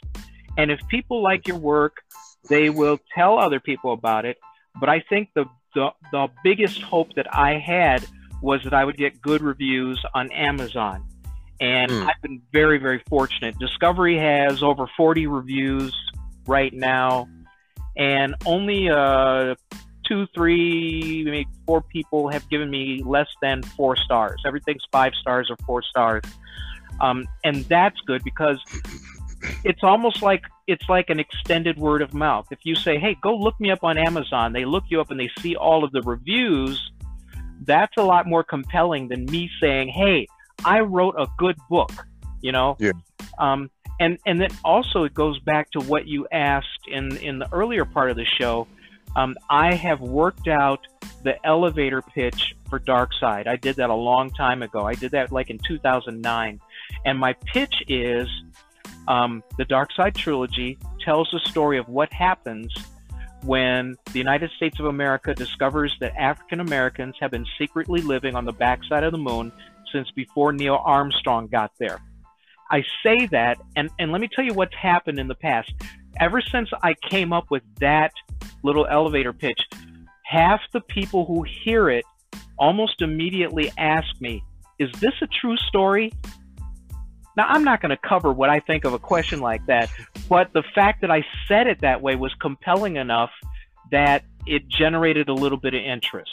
And 0.59 0.69
if 0.69 0.79
people 0.89 1.23
like 1.23 1.47
your 1.47 1.57
work, 1.57 2.03
they 2.49 2.69
will 2.69 2.99
tell 3.15 3.39
other 3.39 3.59
people 3.59 3.93
about 3.93 4.25
it. 4.25 4.37
But 4.79 4.89
I 4.89 4.99
think 5.09 5.29
the 5.33 5.45
the, 5.73 5.89
the 6.11 6.27
biggest 6.43 6.83
hope 6.83 7.15
that 7.15 7.35
I 7.35 7.57
had 7.57 8.05
was 8.43 8.63
that 8.63 8.75
I 8.75 8.85
would 8.85 8.97
get 8.97 9.19
good 9.23 9.41
reviews 9.41 9.99
on 10.13 10.31
Amazon 10.33 11.03
and 11.63 11.89
mm. 11.89 12.05
I've 12.05 12.21
been 12.21 12.41
very, 12.51 12.77
very 12.77 13.01
fortunate. 13.07 13.57
Discovery 13.57 14.17
has 14.17 14.61
over 14.61 14.85
40 14.97 15.27
reviews 15.27 15.95
right 16.45 16.73
now, 16.73 17.29
and 17.95 18.35
only 18.45 18.89
uh, 18.89 19.55
two, 20.05 20.27
three, 20.35 21.23
maybe 21.23 21.47
four 21.65 21.81
people 21.81 22.27
have 22.27 22.47
given 22.49 22.69
me 22.69 23.01
less 23.05 23.29
than 23.41 23.63
four 23.63 23.95
stars. 23.95 24.43
Everything's 24.45 24.83
five 24.91 25.13
stars 25.15 25.49
or 25.49 25.55
four 25.65 25.81
stars, 25.81 26.23
um, 26.99 27.25
and 27.45 27.63
that's 27.65 27.99
good 28.01 28.25
because 28.25 28.59
it's 29.63 29.83
almost 29.83 30.21
like 30.21 30.43
it's 30.67 30.89
like 30.89 31.09
an 31.09 31.21
extended 31.21 31.77
word 31.77 32.01
of 32.01 32.13
mouth. 32.13 32.45
If 32.51 32.59
you 32.63 32.75
say, 32.75 32.99
"Hey, 32.99 33.15
go 33.21 33.37
look 33.37 33.57
me 33.61 33.71
up 33.71 33.85
on 33.85 33.97
Amazon," 33.97 34.51
they 34.51 34.65
look 34.65 34.83
you 34.89 34.99
up 34.99 35.11
and 35.11 35.19
they 35.19 35.29
see 35.39 35.55
all 35.55 35.85
of 35.85 35.93
the 35.93 36.01
reviews. 36.01 36.91
That's 37.61 37.95
a 37.95 38.03
lot 38.03 38.27
more 38.27 38.43
compelling 38.43 39.07
than 39.07 39.23
me 39.27 39.49
saying, 39.61 39.87
"Hey." 39.87 40.27
I 40.65 40.81
wrote 40.81 41.15
a 41.17 41.27
good 41.37 41.57
book, 41.69 41.91
you 42.41 42.51
know? 42.51 42.77
Yeah. 42.79 42.91
Um, 43.37 43.69
and, 43.99 44.17
and 44.25 44.39
then 44.41 44.49
also 44.63 45.03
it 45.03 45.13
goes 45.13 45.39
back 45.39 45.71
to 45.71 45.79
what 45.79 46.07
you 46.07 46.27
asked 46.31 46.87
in, 46.87 47.15
in 47.17 47.39
the 47.39 47.51
earlier 47.53 47.85
part 47.85 48.09
of 48.09 48.17
the 48.17 48.25
show. 48.25 48.67
Um, 49.15 49.35
I 49.49 49.75
have 49.75 50.01
worked 50.01 50.47
out 50.47 50.79
the 51.23 51.35
elevator 51.45 52.01
pitch 52.01 52.55
for 52.69 52.79
Dark 52.79 53.11
Side. 53.19 53.47
I 53.47 53.55
did 53.55 53.75
that 53.75 53.89
a 53.89 53.95
long 53.95 54.31
time 54.31 54.63
ago. 54.63 54.85
I 54.85 54.95
did 54.95 55.11
that 55.11 55.31
like 55.31 55.49
in 55.49 55.59
2009. 55.59 56.59
And 57.05 57.19
my 57.19 57.33
pitch 57.45 57.75
is 57.87 58.27
um, 59.07 59.43
the 59.57 59.65
Dark 59.65 59.91
Side 59.93 60.15
trilogy 60.15 60.77
tells 61.03 61.29
the 61.31 61.39
story 61.39 61.77
of 61.77 61.87
what 61.87 62.11
happens 62.11 62.73
when 63.43 63.95
the 64.13 64.19
United 64.19 64.49
States 64.51 64.79
of 64.79 64.85
America 64.85 65.33
discovers 65.33 65.95
that 65.99 66.15
African 66.15 66.59
Americans 66.61 67.15
have 67.19 67.31
been 67.31 67.45
secretly 67.57 68.01
living 68.01 68.35
on 68.35 68.45
the 68.45 68.53
backside 68.53 69.03
of 69.03 69.11
the 69.11 69.17
moon 69.17 69.51
since 69.93 70.11
before 70.11 70.51
Neil 70.51 70.81
Armstrong 70.83 71.47
got 71.47 71.71
there. 71.79 72.01
I 72.69 72.83
say 73.03 73.27
that, 73.27 73.59
and, 73.75 73.89
and 73.99 74.11
let 74.11 74.19
me 74.19 74.27
tell 74.33 74.43
you 74.43 74.53
what's 74.53 74.75
happened 74.75 75.19
in 75.19 75.27
the 75.27 75.35
past. 75.35 75.71
Ever 76.19 76.41
since 76.41 76.69
I 76.81 76.95
came 77.09 77.31
up 77.31 77.45
with 77.49 77.63
that 77.79 78.11
little 78.63 78.85
elevator 78.87 79.31
pitch, 79.31 79.59
half 80.25 80.59
the 80.73 80.81
people 80.81 81.25
who 81.25 81.43
hear 81.43 81.89
it 81.89 82.03
almost 82.57 83.01
immediately 83.01 83.71
ask 83.77 84.07
me, 84.19 84.43
Is 84.79 84.89
this 84.99 85.13
a 85.21 85.27
true 85.27 85.55
story? 85.57 86.11
Now, 87.35 87.45
I'm 87.47 87.63
not 87.63 87.81
going 87.81 87.89
to 87.89 87.97
cover 87.97 88.31
what 88.31 88.49
I 88.49 88.59
think 88.59 88.85
of 88.85 88.93
a 88.93 88.99
question 88.99 89.39
like 89.39 89.65
that, 89.65 89.89
but 90.29 90.53
the 90.53 90.63
fact 90.75 91.01
that 91.01 91.11
I 91.11 91.25
said 91.47 91.67
it 91.67 91.81
that 91.81 92.01
way 92.01 92.15
was 92.15 92.33
compelling 92.39 92.97
enough 92.97 93.31
that 93.91 94.23
it 94.45 94.67
generated 94.67 95.29
a 95.29 95.33
little 95.33 95.57
bit 95.57 95.73
of 95.73 95.81
interest. 95.81 96.31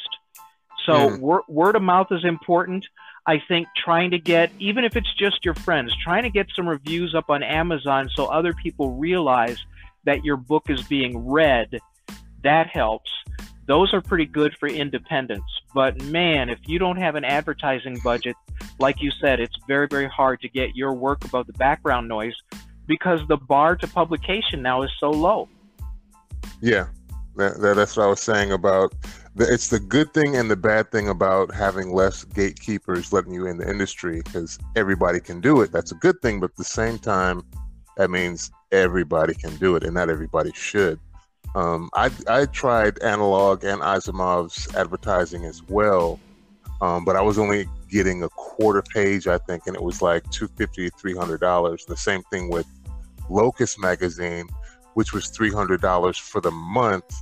So, 0.87 0.93
mm. 0.93 1.21
wor- 1.21 1.45
word 1.49 1.77
of 1.77 1.83
mouth 1.83 2.09
is 2.11 2.25
important. 2.25 2.87
I 3.31 3.41
think 3.47 3.69
trying 3.77 4.11
to 4.11 4.19
get, 4.19 4.51
even 4.59 4.83
if 4.83 4.97
it's 4.97 5.15
just 5.15 5.45
your 5.45 5.55
friends, 5.55 5.95
trying 6.03 6.25
to 6.25 6.31
get 6.31 6.49
some 6.57 6.69
reviews 6.69 7.15
up 7.15 7.31
on 7.31 7.45
Amazon 7.45 8.11
so 8.13 8.27
other 8.27 8.53
people 8.53 8.95
realize 8.95 9.57
that 10.03 10.25
your 10.25 10.37
book 10.37 10.69
is 10.69 10.83
being 10.83 11.29
read, 11.29 11.79
that 12.43 12.67
helps. 12.67 13.09
Those 13.67 13.95
are 13.95 14.01
pretty 14.01 14.27
good 14.27 14.57
for 14.59 14.67
independence. 14.67 15.45
But 15.73 16.03
man, 16.07 16.49
if 16.49 16.59
you 16.67 16.81
don't 16.81 16.97
have 16.97 17.15
an 17.15 17.23
advertising 17.23 18.01
budget, 18.03 18.35
like 18.81 19.01
you 19.01 19.13
said, 19.13 19.39
it's 19.39 19.57
very, 19.69 19.87
very 19.87 20.09
hard 20.09 20.41
to 20.41 20.49
get 20.49 20.75
your 20.75 20.93
work 20.93 21.25
above 21.25 21.47
the 21.47 21.53
background 21.53 22.09
noise 22.09 22.35
because 22.89 23.21
the 23.29 23.37
bar 23.37 23.77
to 23.77 23.87
publication 23.87 24.61
now 24.61 24.83
is 24.83 24.91
so 24.99 25.09
low. 25.09 25.49
Yeah, 26.61 26.89
that, 27.37 27.61
that, 27.61 27.77
that's 27.77 27.97
what 27.97 28.07
I 28.07 28.09
was 28.09 28.21
saying 28.21 28.51
about 28.51 28.93
it's 29.37 29.69
the 29.69 29.81
good 29.81 30.13
thing 30.13 30.37
and 30.37 30.51
the 30.51 30.57
bad 30.57 30.91
thing 30.91 31.09
about 31.09 31.55
having 31.55 31.93
less 31.93 32.25
gatekeepers 32.25 33.13
letting 33.13 33.33
you 33.33 33.47
in 33.47 33.59
the 33.59 33.69
industry 33.69 34.23
because 34.25 34.59
everybody 34.77 35.21
can 35.21 35.41
do 35.41 35.61
it. 35.61 35.73
That's 35.73 35.93
a 35.93 35.97
good 35.97 36.21
thing, 36.21 36.41
but 36.41 36.51
at 36.51 36.57
the 36.57 36.65
same 36.65 36.99
time, 36.99 37.43
that 37.97 38.11
means 38.11 38.51
everybody 38.73 39.35
can 39.35 39.57
do 39.57 39.77
it, 39.77 39.85
and 39.85 39.95
not 39.95 40.11
everybody 40.11 40.53
should. 40.55 40.99
Um, 41.55 41.91
I 41.95 42.11
I 42.29 42.47
tried 42.47 43.03
analog 43.03 43.65
and 43.65 43.83
Asimov's 43.83 44.75
advertising 44.75 45.45
as 45.45 45.63
well, 45.65 46.19
um, 46.81 47.05
but 47.05 47.17
I 47.17 47.21
was 47.21 47.39
only 47.39 47.69
getting 47.89 48.23
a 48.23 48.29
quarter 48.31 48.83
page, 48.83 49.27
I 49.27 49.39
think, 49.39 49.67
and 49.67 49.75
it 49.75 49.83
was 49.83 50.01
like 50.01 50.29
two 50.31 50.49
fifty 50.57 50.89
to 50.89 50.97
three 50.97 51.15
hundred 51.15 51.41
dollars. 51.41 51.85
The 51.85 51.97
same 51.97 52.23
thing 52.31 52.51
with 52.51 52.67
Locus 53.29 53.79
magazine, 53.79 54.49
which 54.95 55.13
was 55.13 55.29
three 55.29 55.53
hundred 55.53 55.81
dollars 55.81 56.17
for 56.19 56.41
the 56.41 56.53
month 56.53 57.13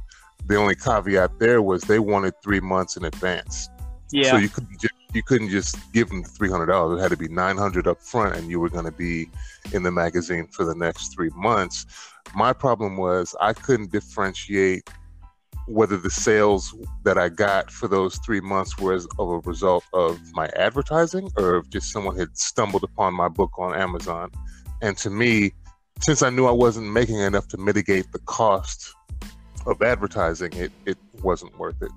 the 0.48 0.56
only 0.56 0.74
caveat 0.74 1.38
there 1.38 1.62
was 1.62 1.82
they 1.82 1.98
wanted 1.98 2.34
three 2.42 2.60
months 2.60 2.96
in 2.96 3.04
advance. 3.04 3.68
Yeah. 4.10 4.30
So 4.30 4.36
you 4.38 4.48
couldn't 4.48 4.80
just 4.80 4.94
you 5.14 5.22
couldn't 5.22 5.50
just 5.50 5.76
give 5.92 6.08
them 6.08 6.24
three 6.24 6.50
hundred 6.50 6.66
dollars. 6.66 6.98
It 6.98 7.02
had 7.02 7.10
to 7.10 7.16
be 7.16 7.28
nine 7.28 7.56
hundred 7.56 7.86
up 7.86 8.00
front, 8.00 8.36
and 8.36 8.50
you 8.50 8.58
were 8.58 8.70
going 8.70 8.84
to 8.84 8.92
be 8.92 9.30
in 9.72 9.82
the 9.82 9.90
magazine 9.90 10.46
for 10.48 10.64
the 10.64 10.74
next 10.74 11.14
three 11.14 11.30
months. 11.34 11.86
My 12.34 12.52
problem 12.52 12.96
was 12.96 13.34
I 13.40 13.52
couldn't 13.52 13.92
differentiate 13.92 14.88
whether 15.66 15.98
the 15.98 16.10
sales 16.10 16.74
that 17.04 17.18
I 17.18 17.28
got 17.28 17.70
for 17.70 17.88
those 17.88 18.16
three 18.24 18.40
months 18.40 18.78
was 18.78 19.06
of 19.18 19.28
a 19.28 19.38
result 19.40 19.84
of 19.92 20.18
my 20.32 20.48
advertising 20.56 21.30
or 21.36 21.56
if 21.56 21.68
just 21.68 21.92
someone 21.92 22.16
had 22.16 22.38
stumbled 22.38 22.84
upon 22.84 23.12
my 23.12 23.28
book 23.28 23.50
on 23.58 23.74
Amazon. 23.74 24.30
And 24.80 24.96
to 24.98 25.10
me, 25.10 25.52
since 26.00 26.22
I 26.22 26.30
knew 26.30 26.46
I 26.46 26.52
wasn't 26.52 26.90
making 26.90 27.16
enough 27.16 27.48
to 27.48 27.58
mitigate 27.58 28.12
the 28.12 28.18
cost 28.20 28.94
of 29.68 29.82
advertising, 29.82 30.52
it, 30.54 30.72
it 30.86 30.98
wasn't 31.22 31.56
worth 31.58 31.80
it. 31.82 31.92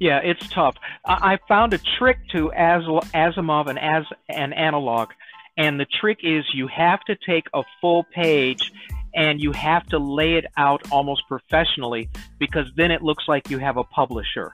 Yeah, 0.00 0.20
it's 0.22 0.46
tough. 0.48 0.76
I, 1.04 1.34
I 1.34 1.38
found 1.48 1.72
a 1.72 1.78
trick 1.78 2.18
to 2.32 2.52
As, 2.52 2.82
Asimov 2.82 3.68
and 3.68 3.78
as 3.78 4.04
an 4.28 4.52
analog, 4.52 5.10
and 5.56 5.80
the 5.80 5.86
trick 5.86 6.18
is 6.22 6.44
you 6.52 6.66
have 6.68 7.00
to 7.04 7.16
take 7.26 7.46
a 7.54 7.62
full 7.80 8.04
page 8.14 8.72
and 9.14 9.40
you 9.40 9.52
have 9.52 9.86
to 9.86 9.98
lay 9.98 10.34
it 10.34 10.44
out 10.58 10.82
almost 10.90 11.22
professionally 11.26 12.10
because 12.38 12.66
then 12.76 12.90
it 12.90 13.02
looks 13.02 13.24
like 13.26 13.48
you 13.48 13.58
have 13.58 13.78
a 13.78 13.84
publisher. 13.84 14.52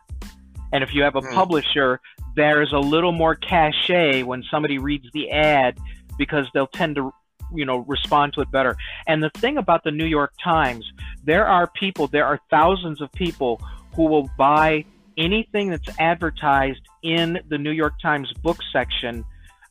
And 0.73 0.85
if 0.85 0.95
you 0.95 1.03
have 1.03 1.17
a 1.17 1.21
mm. 1.21 1.35
publisher, 1.35 2.01
there's 2.37 2.73
a 2.73 2.79
little 2.79 3.13
more 3.13 3.35
cachet 3.35 4.23
when 4.23 4.45
somebody 4.51 4.79
reads 4.79 5.07
the 5.13 5.31
ad 5.31 5.79
because 6.17 6.47
they'll 6.55 6.69
tend 6.69 6.95
to 6.97 7.13
you 7.55 7.65
know 7.65 7.79
respond 7.79 8.35
to 8.35 8.41
it 8.41 8.51
better. 8.51 8.77
And 9.07 9.23
the 9.23 9.31
thing 9.31 9.59
about 9.59 9.85
the 9.85 9.91
New 9.91 10.07
York 10.07 10.33
Times, 10.43 10.91
there 11.25 11.47
are 11.47 11.67
people, 11.67 12.07
there 12.07 12.27
are 12.27 12.41
thousands 12.51 13.01
of 13.01 13.11
people 13.13 13.61
who 13.95 14.05
will 14.05 14.31
buy 14.37 14.85
anything 15.17 15.71
that's 15.71 15.89
advertised 15.99 16.81
in 17.03 17.41
the 17.49 17.59
New 17.59 17.71
York 17.71 17.95
Times 18.01 18.33
book 18.43 18.59
section. 18.73 19.25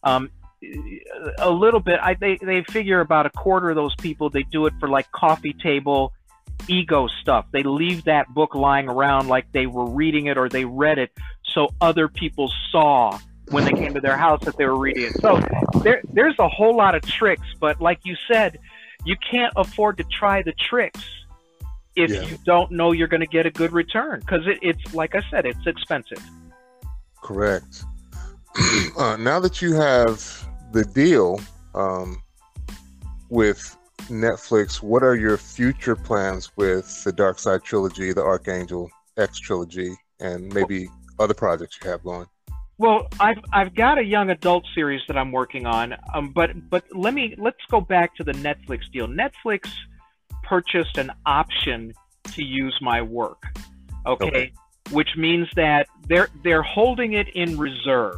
Um, 0.04 0.30
a 1.40 1.50
little 1.50 1.80
bit, 1.80 2.00
I, 2.02 2.14
they 2.14 2.38
they 2.38 2.64
figure 2.64 3.00
about 3.00 3.26
a 3.26 3.32
quarter 3.32 3.72
of 3.72 3.76
those 3.76 3.96
people 3.96 4.30
they 4.30 4.44
do 4.44 4.68
it 4.68 4.74
for 4.80 4.88
like 4.88 5.12
coffee 5.12 5.54
table 5.54 6.14
ego 6.68 7.08
stuff. 7.08 7.48
They 7.52 7.64
leave 7.64 8.04
that 8.04 8.32
book 8.34 8.54
lying 8.54 8.88
around 8.88 9.28
like 9.28 9.52
they 9.52 9.66
were 9.66 9.90
reading 9.90 10.28
it 10.28 10.38
or 10.38 10.50
they 10.50 10.66
read 10.66 11.00
it 11.00 11.12
so 11.44 11.70
other 11.82 12.08
people 12.08 12.52
saw 12.72 13.20
when 13.50 13.66
they 13.66 13.72
came 13.72 13.94
to 13.94 14.02
their 14.02 14.18
house 14.18 14.44
that 14.46 14.58
they 14.58 14.66
were 14.66 14.78
reading 14.78 15.06
it. 15.06 15.22
So 15.22 15.42
there, 15.82 16.02
there's 16.14 16.36
a 16.40 16.48
whole 16.48 16.76
lot 16.76 16.96
of 16.96 17.02
tricks, 17.02 17.48
but 17.60 17.82
like 17.82 18.00
you 18.04 18.16
said, 18.32 18.60
you 19.04 19.16
can't 19.30 19.54
afford 19.56 19.98
to 19.98 20.04
try 20.06 20.42
the 20.42 20.54
tricks 20.54 21.04
if 21.96 22.12
yeah. 22.12 22.22
you 22.22 22.38
don't 22.46 22.72
know 22.72 22.92
you're 22.92 23.08
going 23.08 23.22
to 23.22 23.28
get 23.28 23.46
a 23.46 23.52
good 23.52 23.74
return 23.74 24.20
because 24.20 24.48
it, 24.48 24.60
it's 24.62 24.94
like 24.94 25.16
I 25.16 25.22
said, 25.30 25.46
it's 25.46 25.66
expensive. 25.66 26.24
Correct. 27.22 27.84
uh, 28.98 29.18
now 29.18 29.40
that 29.40 29.62
you 29.62 29.74
have 29.74 30.48
the 30.72 30.86
deal 30.86 31.40
um, 31.76 32.22
with 33.30 33.78
Netflix, 34.04 34.82
what 34.82 35.04
are 35.04 35.16
your 35.16 35.38
future 35.38 35.96
plans 35.96 36.52
with 36.56 37.04
the 37.04 37.12
Dark 37.12 37.40
Side 37.40 37.64
trilogy, 37.64 38.14
the 38.14 38.24
Archangel 38.24 38.90
X 39.18 39.40
trilogy, 39.40 39.96
and 40.20 40.54
maybe 40.54 40.88
other 41.20 41.34
projects 41.34 41.78
you 41.84 41.90
have 41.90 42.04
going? 42.04 42.28
Well, 42.82 43.08
I've 43.20 43.38
I've 43.54 43.76
got 43.76 44.00
a 44.00 44.04
young 44.04 44.32
adult 44.32 44.66
series 44.74 45.02
that 45.08 45.16
I'm 45.16 45.32
working 45.32 45.68
on, 45.68 45.96
um, 46.16 46.32
but 46.32 46.68
but 46.68 46.84
let 46.92 47.14
me 47.14 47.36
let's 47.38 47.60
go 47.70 47.80
back 47.80 48.16
to 48.16 48.24
the 48.24 48.32
Netflix 48.32 48.92
deal. 48.92 49.08
Netflix 49.08 49.70
purchased 50.42 50.98
an 50.98 51.12
option 51.28 51.94
to 52.34 52.44
use 52.44 52.76
my 52.82 53.04
work, 53.04 53.44
okay, 54.08 54.28
okay. 54.28 54.54
which 54.90 55.10
means 55.16 55.48
that 55.56 55.90
they're 56.08 56.30
they're 56.44 56.64
holding 56.64 57.14
it 57.14 57.28
in 57.36 57.56
reserve. 57.56 58.16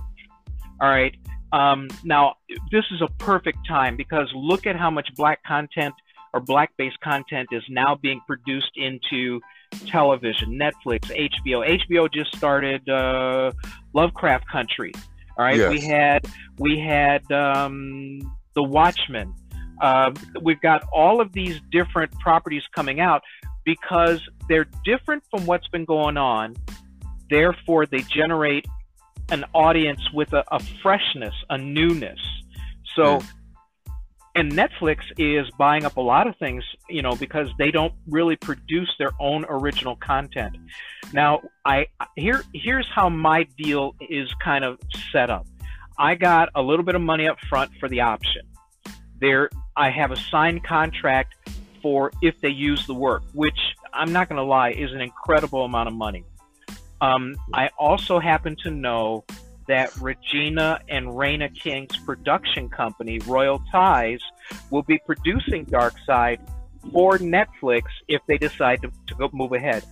All 0.80 0.90
right. 0.90 1.14
Um, 1.52 1.90
now 2.06 2.36
this 2.72 2.86
is 2.92 3.02
a 3.02 3.10
perfect 3.20 3.68
time 3.68 3.98
because 3.98 4.32
look 4.34 4.66
at 4.66 4.78
how 4.78 4.90
much 4.90 5.10
black 5.18 5.44
content 5.44 5.94
or 6.34 6.40
black-based 6.40 7.00
content 7.02 7.50
is 7.52 7.64
now 7.70 7.96
being 7.96 8.22
produced 8.26 8.72
into 8.76 9.42
television, 9.88 10.58
Netflix, 10.58 11.12
HBO. 11.46 11.80
HBO 11.88 12.12
just 12.12 12.36
started 12.36 12.88
uh, 12.90 13.52
Lovecraft 13.94 14.48
Country. 14.50 14.92
All 15.38 15.46
right, 15.46 15.58
yes. 15.58 15.70
we 15.70 15.80
had 15.80 16.26
we 16.60 16.80
had 16.80 17.30
um, 17.32 18.20
The 18.54 18.64
Watchmen. 18.64 19.34
Uh, 19.82 20.12
we've 20.42 20.62
got 20.62 20.84
all 20.94 21.20
of 21.20 21.34
these 21.34 21.60
different 21.72 22.12
properties 22.20 22.64
coming 22.76 23.00
out 23.00 23.24
because 23.66 24.22
they're 24.48 24.68
different 24.86 25.24
from 25.32 25.46
what's 25.46 25.68
been 25.70 25.86
going 25.86 26.18
on. 26.18 26.56
Therefore, 27.30 27.86
they 27.86 28.02
generate 28.02 28.66
an 29.30 29.46
audience 29.54 30.02
with 30.14 30.32
a, 30.34 30.44
a 30.52 30.60
freshness, 30.82 31.34
a 31.50 31.58
newness. 31.58 32.20
So. 32.96 33.20
Mm 33.20 33.28
and 34.36 34.52
Netflix 34.52 35.00
is 35.18 35.50
buying 35.58 35.86
up 35.86 35.98
a 35.98 36.02
lot 36.02 36.28
of 36.28 36.36
things, 36.38 36.64
you 36.90 37.02
know, 37.02 37.16
because 37.16 37.48
they 37.58 37.72
don't 37.72 37.94
really 38.08 38.36
produce 38.36 38.94
their 38.98 39.12
own 39.20 39.46
original 39.48 39.96
content. 39.98 40.56
Now, 41.14 41.42
I 41.66 41.88
here 42.16 42.44
here's 42.54 42.88
how 42.90 43.10
my 43.10 43.44
deal 43.58 43.96
is 44.10 44.34
kind 44.44 44.66
of 44.66 44.80
set 45.12 45.30
up. 45.30 45.46
I 45.98 46.16
got 46.16 46.50
a 46.56 46.62
little 46.62 46.84
bit 46.84 46.96
of 46.96 47.02
money 47.02 47.28
up 47.28 47.38
front 47.50 47.72
for 47.80 47.88
the 47.88 48.02
option. 48.02 48.42
There, 49.22 49.50
I 49.78 49.92
have 49.92 50.12
a 50.12 50.16
signed 50.16 50.64
contract 50.64 51.36
for 51.82 52.12
if 52.22 52.40
they 52.42 52.50
use 52.50 52.88
the 52.88 52.94
work, 52.94 53.24
which 53.34 53.60
I'm 53.94 54.12
not 54.12 54.30
going 54.30 54.38
to 54.38 54.44
lie 54.44 54.72
is 54.72 54.92
an 54.92 55.02
incredible 55.02 55.66
amount 55.66 55.90
of 55.90 55.94
money. 55.94 56.24
Um, 57.02 57.36
I 57.54 57.70
also 57.78 58.20
happen 58.20 58.56
to 58.64 58.72
know 58.72 59.26
that 59.68 59.96
Regina 59.98 60.80
and 60.90 61.18
Reina 61.18 61.50
King's 61.50 61.98
production 61.98 62.70
company, 62.70 63.20
Royal 63.20 63.62
Ties, 63.72 64.20
will 64.70 64.84
be 64.84 65.00
producing 65.06 65.66
Dark 65.66 65.94
Side 66.06 66.40
for 66.92 67.18
Netflix 67.18 67.84
if 68.08 68.22
they 68.28 68.38
decide 68.38 68.82
to, 68.82 68.92
to 69.08 69.16
go 69.16 69.30
move 69.34 69.54
ahead. 69.54 69.84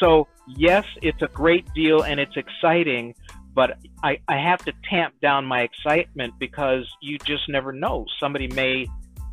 So, 0.00 0.28
yes, 0.46 0.84
it's 1.02 1.22
a 1.22 1.28
great 1.28 1.66
deal 1.74 2.02
and 2.02 2.20
it's 2.20 2.36
exciting, 2.36 3.14
but 3.54 3.78
I, 4.02 4.18
I 4.28 4.36
have 4.36 4.64
to 4.64 4.72
tamp 4.88 5.14
down 5.20 5.44
my 5.44 5.62
excitement 5.62 6.34
because 6.38 6.88
you 7.02 7.18
just 7.18 7.48
never 7.48 7.72
know. 7.72 8.06
Somebody 8.20 8.48
may 8.48 8.86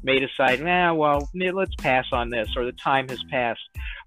may 0.04 0.19
decide, 0.19 0.62
nah, 0.62 0.93
well, 0.93 1.28
let's 1.34 1.74
pass 1.80 2.06
on 2.12 2.30
this, 2.30 2.48
or 2.56 2.63
the 2.63 2.72
time 2.74 3.10
has 3.10 3.22
passed. 3.32 3.62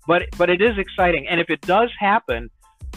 But 0.07 0.27
but 0.37 0.49
it 0.49 0.62
is 0.62 0.79
exciting, 0.79 1.27
and 1.29 1.41
if 1.41 1.51
it 1.51 1.61
does 1.62 1.91
happen, 1.99 2.51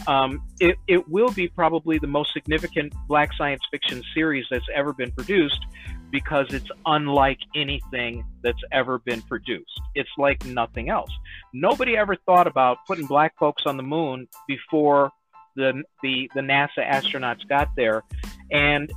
um, 0.06 0.42
it, 0.60 0.76
it 0.88 1.08
will 1.08 1.30
be 1.30 1.48
probably 1.48 1.98
the 1.98 2.06
most 2.06 2.32
significant 2.32 2.92
black 3.08 3.32
science 3.34 3.62
fiction 3.70 4.02
series 4.14 4.46
that's 4.50 4.66
ever 4.74 4.92
been 4.92 5.12
produced 5.12 5.64
because 6.10 6.46
it's 6.52 6.68
unlike 6.86 7.38
anything 7.54 8.24
that's 8.42 8.62
ever 8.70 8.98
been 8.98 9.22
produced. 9.22 9.80
It's 9.94 10.10
like 10.18 10.44
nothing 10.44 10.90
else. 10.90 11.10
Nobody 11.52 11.96
ever 11.96 12.16
thought 12.16 12.46
about 12.46 12.78
putting 12.86 13.06
black 13.06 13.36
folks 13.38 13.62
on 13.66 13.76
the 13.76 13.82
moon 13.82 14.28
before 14.46 15.10
the 15.56 15.82
the, 16.02 16.30
the 16.34 16.40
NASA 16.40 16.78
astronauts 16.78 17.46
got 17.48 17.68
there, 17.76 18.02
and 18.50 18.92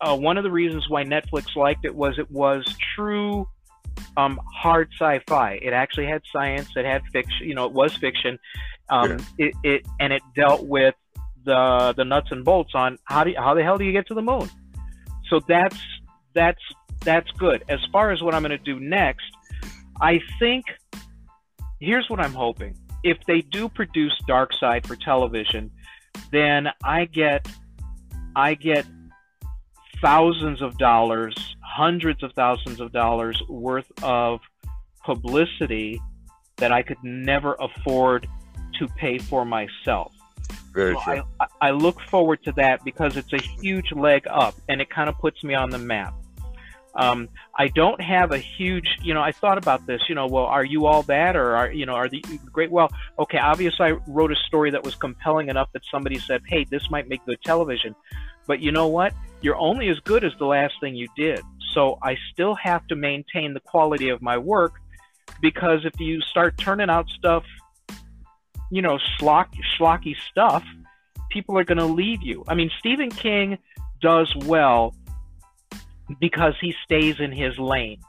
uh, 0.00 0.16
one 0.16 0.36
of 0.36 0.44
the 0.44 0.50
reasons 0.50 0.88
why 0.88 1.04
Netflix 1.04 1.54
liked 1.56 1.84
it 1.84 1.94
was 1.94 2.18
it 2.18 2.30
was 2.30 2.64
true 2.94 3.46
um, 4.16 4.40
hard 4.54 4.88
sci-fi. 4.98 5.58
It 5.62 5.72
actually 5.72 6.06
had 6.06 6.22
science. 6.32 6.68
It 6.76 6.84
had 6.84 7.02
fiction. 7.12 7.46
You 7.46 7.54
know, 7.54 7.66
it 7.66 7.72
was 7.72 7.96
fiction, 7.96 8.38
um, 8.88 9.18
yeah. 9.38 9.46
it, 9.46 9.54
it 9.62 9.86
and 10.00 10.12
it 10.12 10.22
dealt 10.34 10.66
with 10.66 10.94
the 11.44 11.94
the 11.96 12.04
nuts 12.04 12.28
and 12.30 12.44
bolts 12.44 12.72
on 12.74 12.98
how 13.04 13.24
do 13.24 13.30
you, 13.30 13.36
how 13.38 13.54
the 13.54 13.62
hell 13.62 13.78
do 13.78 13.84
you 13.84 13.92
get 13.92 14.06
to 14.08 14.14
the 14.14 14.22
moon. 14.22 14.48
So 15.28 15.40
that's 15.46 15.76
that's 16.32 16.62
that's 17.04 17.30
good. 17.32 17.64
As 17.68 17.80
far 17.92 18.10
as 18.10 18.22
what 18.22 18.34
I'm 18.34 18.42
going 18.42 18.50
to 18.50 18.58
do 18.58 18.80
next, 18.80 19.30
I 20.00 20.20
think 20.38 20.64
here's 21.80 22.08
what 22.08 22.20
I'm 22.20 22.32
hoping. 22.32 22.76
If 23.02 23.18
they 23.26 23.42
do 23.42 23.68
produce 23.68 24.18
Dark 24.26 24.52
Side 24.54 24.86
for 24.86 24.96
television, 24.96 25.70
then 26.30 26.68
I 26.82 27.04
get 27.06 27.46
I 28.34 28.54
get 28.54 28.86
thousands 30.02 30.62
of 30.62 30.76
dollars, 30.78 31.53
hundreds 31.74 32.22
of 32.22 32.32
thousands 32.34 32.78
of 32.78 32.92
dollars 32.92 33.42
worth 33.48 33.90
of 34.02 34.40
publicity 35.04 36.00
that 36.56 36.70
I 36.70 36.82
could 36.82 37.02
never 37.02 37.56
afford 37.58 38.28
to 38.78 38.86
pay 38.88 39.18
for 39.18 39.44
myself. 39.44 40.12
Very 40.72 40.94
so 40.94 41.00
true. 41.02 41.22
I, 41.40 41.46
I 41.60 41.70
look 41.70 42.00
forward 42.02 42.44
to 42.44 42.52
that 42.52 42.84
because 42.84 43.16
it's 43.16 43.32
a 43.32 43.42
huge 43.60 43.90
leg 43.90 44.24
up 44.30 44.54
and 44.68 44.80
it 44.80 44.88
kind 44.88 45.08
of 45.08 45.18
puts 45.18 45.42
me 45.42 45.54
on 45.54 45.70
the 45.70 45.78
map. 45.78 46.14
Um, 46.96 47.28
I 47.58 47.68
don't 47.68 48.00
have 48.00 48.30
a 48.30 48.38
huge, 48.38 48.98
you 49.02 49.14
know, 49.14 49.20
I 49.20 49.32
thought 49.32 49.58
about 49.58 49.84
this, 49.86 50.02
you 50.08 50.14
know, 50.14 50.26
well, 50.26 50.44
are 50.44 50.64
you 50.64 50.86
all 50.86 51.02
bad 51.02 51.34
or 51.34 51.56
are, 51.56 51.72
you 51.72 51.86
know, 51.86 51.94
are 51.94 52.08
the 52.08 52.24
great? 52.52 52.70
Well, 52.70 52.88
okay, 53.18 53.38
obviously 53.38 53.86
I 53.86 53.90
wrote 54.06 54.30
a 54.30 54.36
story 54.36 54.70
that 54.70 54.84
was 54.84 54.94
compelling 54.94 55.48
enough 55.48 55.70
that 55.72 55.82
somebody 55.90 56.18
said, 56.18 56.42
hey, 56.46 56.64
this 56.70 56.90
might 56.90 57.08
make 57.08 57.24
good 57.26 57.42
television. 57.44 57.96
But 58.46 58.60
you 58.60 58.70
know 58.70 58.86
what? 58.86 59.12
You're 59.40 59.56
only 59.56 59.88
as 59.88 59.98
good 60.00 60.22
as 60.22 60.32
the 60.38 60.46
last 60.46 60.74
thing 60.80 60.94
you 60.94 61.08
did. 61.16 61.40
So 61.72 61.98
I 62.02 62.16
still 62.32 62.54
have 62.54 62.86
to 62.86 62.96
maintain 62.96 63.54
the 63.54 63.60
quality 63.60 64.10
of 64.10 64.22
my 64.22 64.38
work 64.38 64.74
because 65.40 65.84
if 65.84 65.98
you 65.98 66.20
start 66.20 66.56
turning 66.58 66.90
out 66.90 67.08
stuff 67.08 67.44
you 68.74 68.82
know, 68.82 68.98
schlock, 68.98 69.46
schlocky 69.78 70.16
stuff, 70.30 70.64
people 71.30 71.56
are 71.56 71.64
going 71.64 71.78
to 71.78 71.84
leave 71.84 72.22
you. 72.22 72.44
I 72.48 72.54
mean, 72.54 72.70
Stephen 72.78 73.08
King 73.08 73.58
does 74.00 74.34
well 74.46 74.94
because 76.20 76.54
he 76.60 76.74
stays 76.84 77.20
in 77.20 77.32
his 77.32 77.58
lane. 77.58 78.00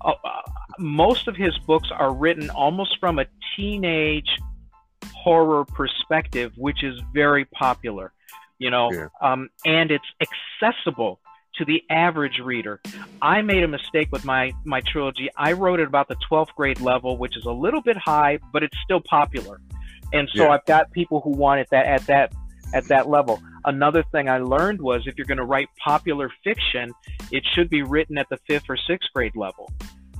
Uh, 0.00 0.12
uh, 0.24 0.42
most 0.78 1.28
of 1.28 1.36
his 1.36 1.56
books 1.58 1.90
are 1.92 2.14
written 2.14 2.50
almost 2.50 2.98
from 3.00 3.18
a 3.18 3.26
teenage 3.56 4.38
horror 5.14 5.64
perspective, 5.64 6.52
which 6.56 6.82
is 6.82 7.00
very 7.12 7.44
popular, 7.46 8.12
you 8.58 8.70
know, 8.70 8.90
yeah. 8.92 9.08
um, 9.20 9.48
and 9.64 9.90
it's 9.90 10.04
accessible 10.20 11.20
to 11.56 11.64
the 11.64 11.82
average 11.90 12.38
reader. 12.38 12.80
I 13.20 13.42
made 13.42 13.62
a 13.62 13.68
mistake 13.68 14.08
with 14.10 14.24
my 14.24 14.52
my 14.64 14.80
trilogy. 14.80 15.28
I 15.36 15.52
wrote 15.52 15.80
it 15.80 15.86
about 15.86 16.08
the 16.08 16.16
12th 16.30 16.54
grade 16.56 16.80
level, 16.80 17.18
which 17.18 17.36
is 17.36 17.44
a 17.44 17.52
little 17.52 17.82
bit 17.82 17.96
high, 17.96 18.38
but 18.52 18.62
it's 18.62 18.76
still 18.84 19.00
popular 19.00 19.60
and 20.12 20.28
so 20.34 20.44
yeah. 20.44 20.50
I've 20.50 20.64
got 20.66 20.92
people 20.92 21.20
who 21.20 21.30
want 21.30 21.60
it 21.60 21.68
that 21.70 21.86
at 21.86 22.06
that 22.06 22.32
at 22.74 22.84
that 22.84 23.08
level. 23.08 23.42
Another 23.64 24.02
thing 24.10 24.28
I 24.28 24.38
learned 24.38 24.80
was 24.80 25.06
if 25.06 25.16
you're 25.16 25.26
going 25.26 25.38
to 25.38 25.44
write 25.44 25.68
popular 25.82 26.30
fiction, 26.42 26.92
it 27.30 27.44
should 27.54 27.70
be 27.70 27.82
written 27.82 28.18
at 28.18 28.28
the 28.28 28.38
fifth 28.48 28.64
or 28.68 28.76
sixth 28.76 29.08
grade 29.14 29.36
level, 29.36 29.72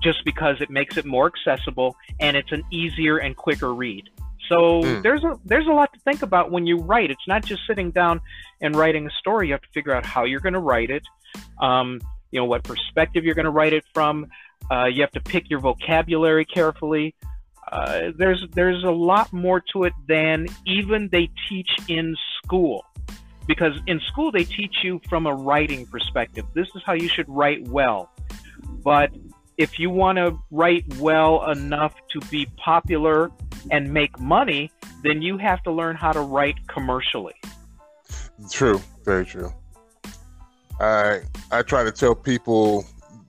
just 0.02 0.24
because 0.24 0.60
it 0.60 0.70
makes 0.70 0.96
it 0.96 1.04
more 1.04 1.26
accessible 1.26 1.96
and 2.20 2.36
it's 2.36 2.52
an 2.52 2.62
easier 2.70 3.18
and 3.18 3.36
quicker 3.36 3.74
read. 3.74 4.08
So 4.48 4.82
mm. 4.82 5.02
there's 5.02 5.24
a 5.24 5.38
there's 5.44 5.66
a 5.66 5.72
lot 5.72 5.92
to 5.92 6.00
think 6.00 6.22
about 6.22 6.50
when 6.50 6.66
you 6.66 6.78
write. 6.78 7.10
It's 7.10 7.26
not 7.26 7.44
just 7.44 7.62
sitting 7.66 7.90
down 7.90 8.20
and 8.60 8.76
writing 8.76 9.06
a 9.06 9.10
story. 9.10 9.48
You 9.48 9.54
have 9.54 9.62
to 9.62 9.70
figure 9.72 9.94
out 9.94 10.04
how 10.04 10.24
you're 10.24 10.40
going 10.40 10.52
to 10.54 10.60
write 10.60 10.90
it. 10.90 11.02
Um, 11.60 12.00
you 12.30 12.40
know 12.40 12.44
what 12.44 12.62
perspective 12.62 13.24
you're 13.24 13.34
going 13.34 13.44
to 13.44 13.50
write 13.50 13.72
it 13.72 13.84
from. 13.92 14.26
Uh, 14.70 14.86
you 14.86 15.02
have 15.02 15.12
to 15.12 15.20
pick 15.20 15.50
your 15.50 15.60
vocabulary 15.60 16.44
carefully. 16.44 17.14
Uh, 17.70 18.10
there's 18.16 18.44
there's 18.52 18.84
a 18.84 18.90
lot 18.90 19.32
more 19.32 19.62
to 19.72 19.84
it 19.84 19.92
than 20.06 20.46
even 20.66 21.08
they 21.10 21.30
teach 21.48 21.70
in 21.88 22.14
school 22.38 22.84
because 23.46 23.78
in 23.86 24.00
school 24.00 24.30
they 24.32 24.44
teach 24.44 24.76
you 24.82 25.00
from 25.08 25.26
a 25.26 25.34
writing 25.34 25.86
perspective. 25.86 26.44
This 26.54 26.68
is 26.74 26.82
how 26.84 26.94
you 26.94 27.08
should 27.08 27.28
write 27.28 27.66
well. 27.68 28.10
But 28.84 29.12
if 29.58 29.78
you 29.78 29.90
want 29.90 30.18
to 30.18 30.38
write 30.50 30.84
well 30.96 31.50
enough 31.50 31.94
to 32.12 32.20
be 32.30 32.46
popular 32.56 33.30
and 33.70 33.92
make 33.92 34.18
money 34.18 34.70
then 35.02 35.20
you 35.20 35.36
have 35.36 35.62
to 35.64 35.72
learn 35.72 35.96
how 35.96 36.12
to 36.12 36.20
write 36.20 36.66
commercially. 36.68 37.34
True. 38.50 38.80
Very 39.04 39.26
true. 39.26 39.52
I 40.80 41.20
I 41.50 41.62
try 41.62 41.84
to 41.84 41.92
tell 41.92 42.14
people 42.14 42.84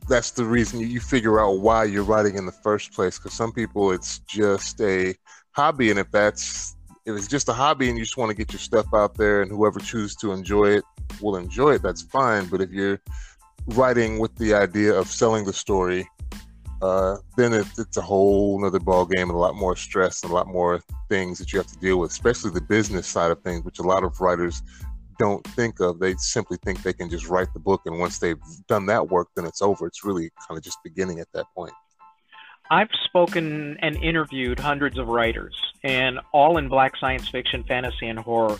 that's 0.07 0.31
the 0.31 0.43
reason 0.43 0.79
you, 0.79 0.99
figure 0.99 1.39
out 1.39 1.59
why 1.59 1.85
you're 1.85 2.03
writing 2.03 2.35
in 2.37 2.45
the 2.45 2.51
first 2.51 2.93
place. 2.93 3.17
Because 3.17 3.33
some 3.33 3.51
people, 3.51 3.91
it's 3.91 4.19
just 4.19 4.81
a 4.81 5.15
hobby, 5.51 5.89
and 5.91 5.99
if 5.99 6.11
that's 6.11 6.75
if 7.05 7.15
it's 7.15 7.27
just 7.27 7.49
a 7.49 7.53
hobby 7.53 7.89
and 7.89 7.97
you 7.97 8.03
just 8.03 8.17
want 8.17 8.29
to 8.29 8.35
get 8.35 8.51
your 8.53 8.59
stuff 8.59 8.87
out 8.93 9.15
there, 9.15 9.41
and 9.41 9.51
whoever 9.51 9.79
chooses 9.79 10.15
to 10.17 10.31
enjoy 10.31 10.77
it 10.77 10.83
will 11.21 11.35
enjoy 11.35 11.73
it, 11.73 11.81
that's 11.81 12.01
fine. 12.01 12.45
But 12.45 12.61
if 12.61 12.71
you're 12.71 13.01
writing 13.67 14.19
with 14.19 14.35
the 14.35 14.53
idea 14.53 14.93
of 14.93 15.07
selling 15.07 15.45
the 15.45 15.53
story, 15.53 16.07
uh, 16.81 17.17
then 17.37 17.53
it, 17.53 17.65
it's 17.77 17.97
a 17.97 18.01
whole 18.01 18.63
other 18.65 18.79
ball 18.79 19.05
game 19.05 19.29
and 19.29 19.37
a 19.37 19.39
lot 19.39 19.55
more 19.55 19.75
stress 19.75 20.23
and 20.23 20.31
a 20.31 20.35
lot 20.35 20.47
more 20.47 20.81
things 21.09 21.39
that 21.39 21.53
you 21.53 21.59
have 21.59 21.67
to 21.67 21.77
deal 21.79 21.99
with, 21.99 22.11
especially 22.11 22.51
the 22.51 22.61
business 22.61 23.07
side 23.07 23.31
of 23.31 23.41
things, 23.41 23.63
which 23.63 23.79
a 23.79 23.83
lot 23.83 24.03
of 24.03 24.19
writers 24.19 24.61
don't 25.19 25.45
think 25.49 25.79
of. 25.79 25.99
They 25.99 26.15
simply 26.15 26.57
think 26.63 26.83
they 26.83 26.93
can 26.93 27.09
just 27.09 27.27
write 27.27 27.53
the 27.53 27.59
book, 27.59 27.81
and 27.85 27.99
once 27.99 28.19
they've 28.19 28.39
done 28.67 28.85
that 28.87 29.09
work, 29.09 29.29
then 29.35 29.45
it's 29.45 29.61
over. 29.61 29.87
It's 29.87 30.03
really 30.03 30.29
kind 30.47 30.57
of 30.57 30.63
just 30.63 30.77
beginning 30.83 31.19
at 31.19 31.27
that 31.33 31.45
point. 31.55 31.73
I've 32.73 32.89
spoken 33.03 33.77
and 33.83 33.95
interviewed 33.97 34.59
hundreds 34.59 34.97
of 34.97 35.07
writers, 35.07 35.55
and 35.83 36.19
all 36.31 36.57
in 36.57 36.69
black 36.69 36.97
science 36.97 37.29
fiction, 37.29 37.63
fantasy, 37.65 38.07
and 38.07 38.17
horror. 38.17 38.57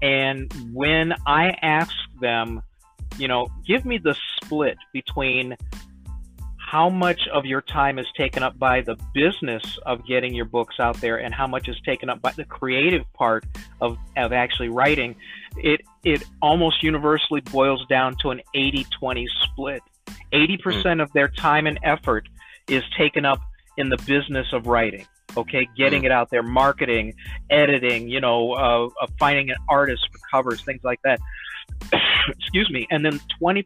And 0.00 0.50
when 0.72 1.12
I 1.26 1.50
ask 1.60 1.92
them, 2.22 2.62
you 3.18 3.28
know, 3.28 3.48
give 3.66 3.84
me 3.84 3.98
the 3.98 4.16
split 4.36 4.78
between 4.94 5.58
how 6.56 6.88
much 6.88 7.28
of 7.34 7.44
your 7.44 7.60
time 7.60 7.98
is 7.98 8.06
taken 8.16 8.42
up 8.42 8.58
by 8.58 8.80
the 8.80 8.96
business 9.12 9.78
of 9.84 10.06
getting 10.06 10.34
your 10.34 10.46
books 10.46 10.76
out 10.80 10.98
there 11.02 11.18
and 11.18 11.34
how 11.34 11.46
much 11.46 11.68
is 11.68 11.78
taken 11.84 12.08
up 12.08 12.22
by 12.22 12.32
the 12.32 12.46
creative 12.46 13.04
part 13.12 13.44
of, 13.82 13.98
of 14.16 14.32
actually 14.32 14.70
writing, 14.70 15.14
it, 15.58 15.82
it 16.02 16.24
almost 16.40 16.82
universally 16.82 17.42
boils 17.42 17.84
down 17.88 18.16
to 18.22 18.30
an 18.30 18.40
80 18.54 18.86
20 18.98 19.28
split. 19.42 19.82
80% 20.32 20.58
mm. 20.58 21.02
of 21.02 21.12
their 21.12 21.28
time 21.28 21.66
and 21.66 21.78
effort 21.82 22.26
is 22.68 22.82
taken 22.96 23.24
up 23.24 23.40
in 23.76 23.88
the 23.88 23.96
business 24.06 24.46
of 24.52 24.66
writing. 24.66 25.06
Okay, 25.36 25.68
getting 25.76 26.02
mm. 26.02 26.06
it 26.06 26.12
out 26.12 26.30
there, 26.30 26.42
marketing, 26.42 27.14
editing, 27.50 28.08
you 28.08 28.20
know, 28.20 28.52
uh, 28.52 28.88
uh, 29.02 29.06
finding 29.18 29.50
an 29.50 29.56
artist 29.68 30.08
for 30.12 30.18
covers, 30.30 30.62
things 30.62 30.82
like 30.84 31.00
that. 31.02 31.18
Excuse 32.28 32.70
me. 32.70 32.86
And 32.90 33.04
then 33.04 33.20
20% 33.40 33.64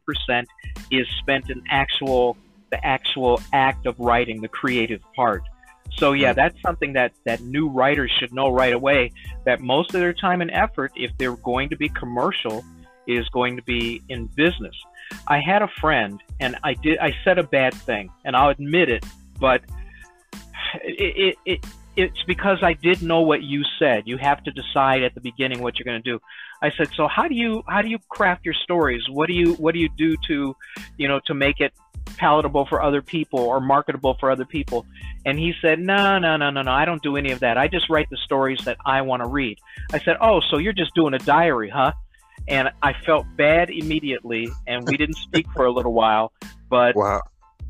is 0.90 1.06
spent 1.18 1.50
in 1.50 1.62
actual 1.70 2.36
the 2.70 2.84
actual 2.84 3.40
act 3.52 3.86
of 3.86 3.98
writing, 3.98 4.42
the 4.42 4.48
creative 4.48 5.00
part. 5.16 5.42
So 5.96 6.12
yeah, 6.12 6.32
that's 6.34 6.60
something 6.60 6.92
that 6.92 7.12
that 7.24 7.40
new 7.40 7.68
writers 7.68 8.10
should 8.18 8.32
know 8.32 8.50
right 8.50 8.72
away. 8.72 9.12
That 9.44 9.60
most 9.60 9.94
of 9.94 10.00
their 10.00 10.12
time 10.12 10.42
and 10.42 10.50
effort, 10.50 10.92
if 10.96 11.16
they're 11.18 11.36
going 11.36 11.70
to 11.70 11.76
be 11.76 11.88
commercial, 11.88 12.64
is 13.06 13.28
going 13.30 13.56
to 13.56 13.62
be 13.62 14.02
in 14.08 14.26
business. 14.26 14.76
I 15.28 15.40
had 15.40 15.62
a 15.62 15.68
friend, 15.80 16.20
and 16.40 16.56
I 16.64 16.74
did 16.74 16.98
I 16.98 17.14
said 17.24 17.38
a 17.38 17.42
bad 17.42 17.74
thing, 17.74 18.10
and 18.24 18.34
I'll 18.34 18.48
admit 18.48 18.88
it, 18.88 19.04
but 19.38 19.62
it, 20.82 21.36
it, 21.36 21.36
it 21.44 21.66
it's 21.96 22.22
because 22.26 22.58
I 22.62 22.72
did 22.74 23.02
know 23.02 23.20
what 23.20 23.42
you 23.42 23.62
said. 23.78 24.04
You 24.06 24.18
have 24.18 24.42
to 24.44 24.50
decide 24.52 25.02
at 25.02 25.14
the 25.14 25.20
beginning 25.20 25.60
what 25.60 25.78
you're 25.78 25.84
going 25.84 26.02
to 26.02 26.10
do. 26.10 26.20
I 26.62 26.70
said, 26.76 26.88
so 26.94 27.08
how 27.08 27.28
do 27.28 27.34
you 27.34 27.62
how 27.68 27.82
do 27.82 27.88
you 27.88 27.98
craft 28.08 28.44
your 28.44 28.54
stories? 28.54 29.02
What 29.10 29.26
do 29.26 29.34
you 29.34 29.54
what 29.54 29.74
do 29.74 29.80
you 29.80 29.88
do 29.96 30.16
to, 30.28 30.56
you 30.96 31.08
know, 31.08 31.20
to 31.26 31.34
make 31.34 31.60
it 31.60 31.72
palatable 32.16 32.66
for 32.66 32.82
other 32.82 33.02
people 33.02 33.40
or 33.40 33.60
marketable 33.60 34.16
for 34.20 34.30
other 34.30 34.44
people. 34.44 34.86
And 35.24 35.38
he 35.38 35.54
said, 35.62 35.78
No, 35.78 36.18
no, 36.18 36.36
no, 36.36 36.50
no, 36.50 36.62
no, 36.62 36.72
I 36.72 36.84
don't 36.84 37.02
do 37.02 37.16
any 37.16 37.30
of 37.30 37.40
that. 37.40 37.56
I 37.56 37.68
just 37.68 37.88
write 37.88 38.08
the 38.10 38.16
stories 38.18 38.60
that 38.64 38.76
I 38.84 39.02
want 39.02 39.22
to 39.22 39.28
read. 39.28 39.58
I 39.92 39.98
said, 40.00 40.16
Oh, 40.20 40.40
so 40.50 40.58
you're 40.58 40.72
just 40.72 40.94
doing 40.94 41.14
a 41.14 41.18
diary, 41.18 41.70
huh? 41.70 41.92
And 42.46 42.70
I 42.82 42.92
felt 43.04 43.26
bad 43.36 43.70
immediately, 43.70 44.48
and 44.66 44.86
we 44.86 44.96
didn't 44.96 45.16
speak 45.16 45.46
for 45.54 45.66
a 45.66 45.72
little 45.72 45.92
while. 45.92 46.32
But 46.70 46.96
wow. 46.96 47.22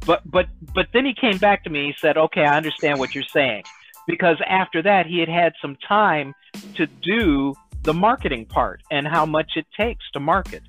but 0.07 0.22
but 0.31 0.46
but 0.74 0.87
then 0.92 1.04
he 1.04 1.14
came 1.14 1.38
back 1.38 1.64
to 1.64 1.70
me. 1.70 1.87
He 1.87 1.94
said, 2.00 2.16
"Okay, 2.16 2.44
I 2.44 2.57
understand 2.57 2.98
what 2.98 3.14
you're 3.14 3.24
saying," 3.33 3.64
because 4.07 4.37
after 4.46 4.83
that 4.83 5.07
he 5.07 5.18
had 5.18 5.28
had 5.28 5.52
some 5.61 5.76
time 5.87 6.35
to 6.74 6.87
do 6.87 7.54
the 7.83 7.94
marketing 7.94 8.44
part 8.46 8.83
and 8.90 9.07
how 9.07 9.24
much 9.24 9.52
it 9.57 9.66
takes 9.76 10.04
to 10.12 10.20
market. 10.20 10.62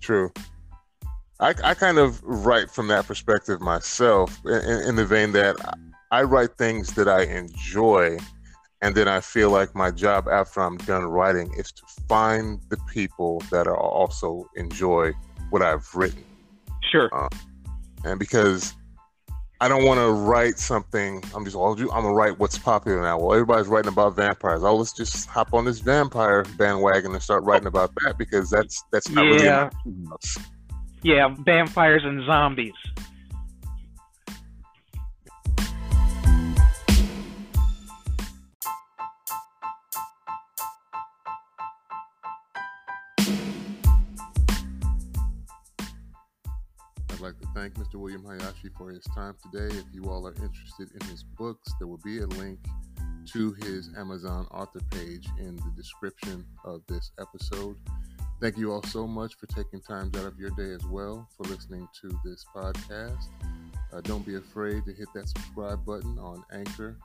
True. 0.00 0.32
I, 1.40 1.54
I 1.62 1.74
kind 1.74 1.98
of 1.98 2.22
write 2.24 2.70
from 2.70 2.88
that 2.88 3.06
perspective 3.06 3.60
myself, 3.60 4.40
in, 4.44 4.88
in 4.88 4.96
the 4.96 5.04
vein 5.04 5.32
that 5.32 5.56
I 6.10 6.22
write 6.22 6.56
things 6.56 6.94
that 6.94 7.08
I 7.08 7.24
enjoy, 7.24 8.18
and 8.82 8.94
then 8.94 9.08
I 9.08 9.20
feel 9.20 9.50
like 9.50 9.74
my 9.74 9.90
job 9.90 10.28
after 10.28 10.60
I'm 10.60 10.76
done 10.78 11.04
writing 11.04 11.52
is 11.56 11.72
to 11.72 11.82
find 12.08 12.60
the 12.68 12.76
people 12.92 13.42
that 13.50 13.66
are 13.66 13.76
also 13.76 14.48
enjoy 14.56 15.12
what 15.50 15.62
I've 15.62 15.88
written. 15.94 16.24
Sure. 16.90 17.08
Uh, 17.12 17.28
and 18.04 18.18
because 18.18 18.74
I 19.60 19.66
don't 19.66 19.84
want 19.84 19.98
to 19.98 20.12
write 20.12 20.58
something. 20.58 21.22
I'm 21.34 21.44
just, 21.44 21.56
I'm 21.56 21.76
gonna 21.88 22.12
write 22.12 22.38
what's 22.38 22.58
popular 22.58 23.02
now. 23.02 23.18
Well, 23.18 23.32
everybody's 23.32 23.66
writing 23.66 23.92
about 23.92 24.14
vampires. 24.14 24.62
Oh, 24.62 24.76
let's 24.76 24.92
just 24.92 25.28
hop 25.28 25.52
on 25.52 25.64
this 25.64 25.80
vampire 25.80 26.44
bandwagon 26.56 27.12
and 27.12 27.22
start 27.22 27.42
writing 27.42 27.66
about 27.66 27.90
that 28.04 28.16
because 28.16 28.50
that's 28.50 28.84
that's 28.92 29.08
not 29.10 29.24
yeah. 29.24 29.70
really. 29.84 30.46
Yeah, 31.02 31.34
vampires 31.40 32.02
and 32.04 32.24
zombies. 32.24 32.74
I'd 47.18 47.22
like 47.22 47.40
to 47.40 47.48
thank 47.52 47.74
Mr. 47.74 47.96
William 47.96 48.24
Hayashi 48.24 48.68
for 48.78 48.90
his 48.90 49.02
time 49.12 49.34
today. 49.42 49.74
If 49.76 49.86
you 49.92 50.04
all 50.04 50.24
are 50.28 50.34
interested 50.34 50.88
in 50.94 51.04
his 51.08 51.24
books, 51.24 51.68
there 51.80 51.88
will 51.88 52.00
be 52.04 52.20
a 52.20 52.26
link 52.26 52.60
to 53.32 53.52
his 53.54 53.90
Amazon 53.98 54.46
author 54.52 54.78
page 54.92 55.26
in 55.36 55.56
the 55.56 55.72
description 55.76 56.46
of 56.64 56.82
this 56.86 57.10
episode. 57.18 57.76
Thank 58.40 58.56
you 58.56 58.70
all 58.70 58.84
so 58.84 59.04
much 59.04 59.34
for 59.34 59.46
taking 59.46 59.80
time 59.80 60.12
out 60.14 60.26
of 60.26 60.38
your 60.38 60.50
day 60.50 60.70
as 60.72 60.86
well 60.86 61.28
for 61.36 61.42
listening 61.48 61.88
to 62.02 62.20
this 62.24 62.46
podcast. 62.54 63.26
Uh, 63.92 64.00
don't 64.02 64.24
be 64.24 64.36
afraid 64.36 64.84
to 64.84 64.92
hit 64.92 65.08
that 65.16 65.28
subscribe 65.28 65.84
button 65.84 66.20
on 66.20 66.44
Anchor, 66.52 66.98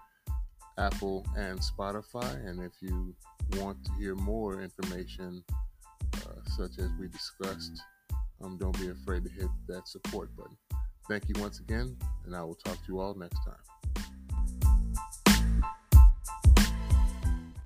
Apple, 0.78 1.26
and 1.36 1.60
Spotify. 1.60 2.36
And 2.47 2.62
if 2.62 2.73
you 2.82 3.15
want 3.54 3.84
to 3.86 3.91
hear 3.93 4.13
more 4.13 4.62
information, 4.62 5.43
uh, 6.17 6.49
such 6.56 6.78
as 6.78 6.91
we 6.99 7.08
discussed, 7.08 7.82
um, 8.43 8.58
don't 8.58 8.77
be 8.79 8.89
afraid 8.89 9.23
to 9.23 9.29
hit 9.29 9.47
that 9.67 9.88
support 9.88 10.36
button. 10.36 10.58
Thank 11.08 11.27
you 11.27 11.41
once 11.41 11.60
again, 11.60 11.97
and 12.25 12.36
I 12.36 12.43
will 12.43 12.56
talk 12.56 12.75
to 12.75 12.93
you 12.93 12.99
all 12.99 13.13
next 13.15 13.39
time. 13.45 13.72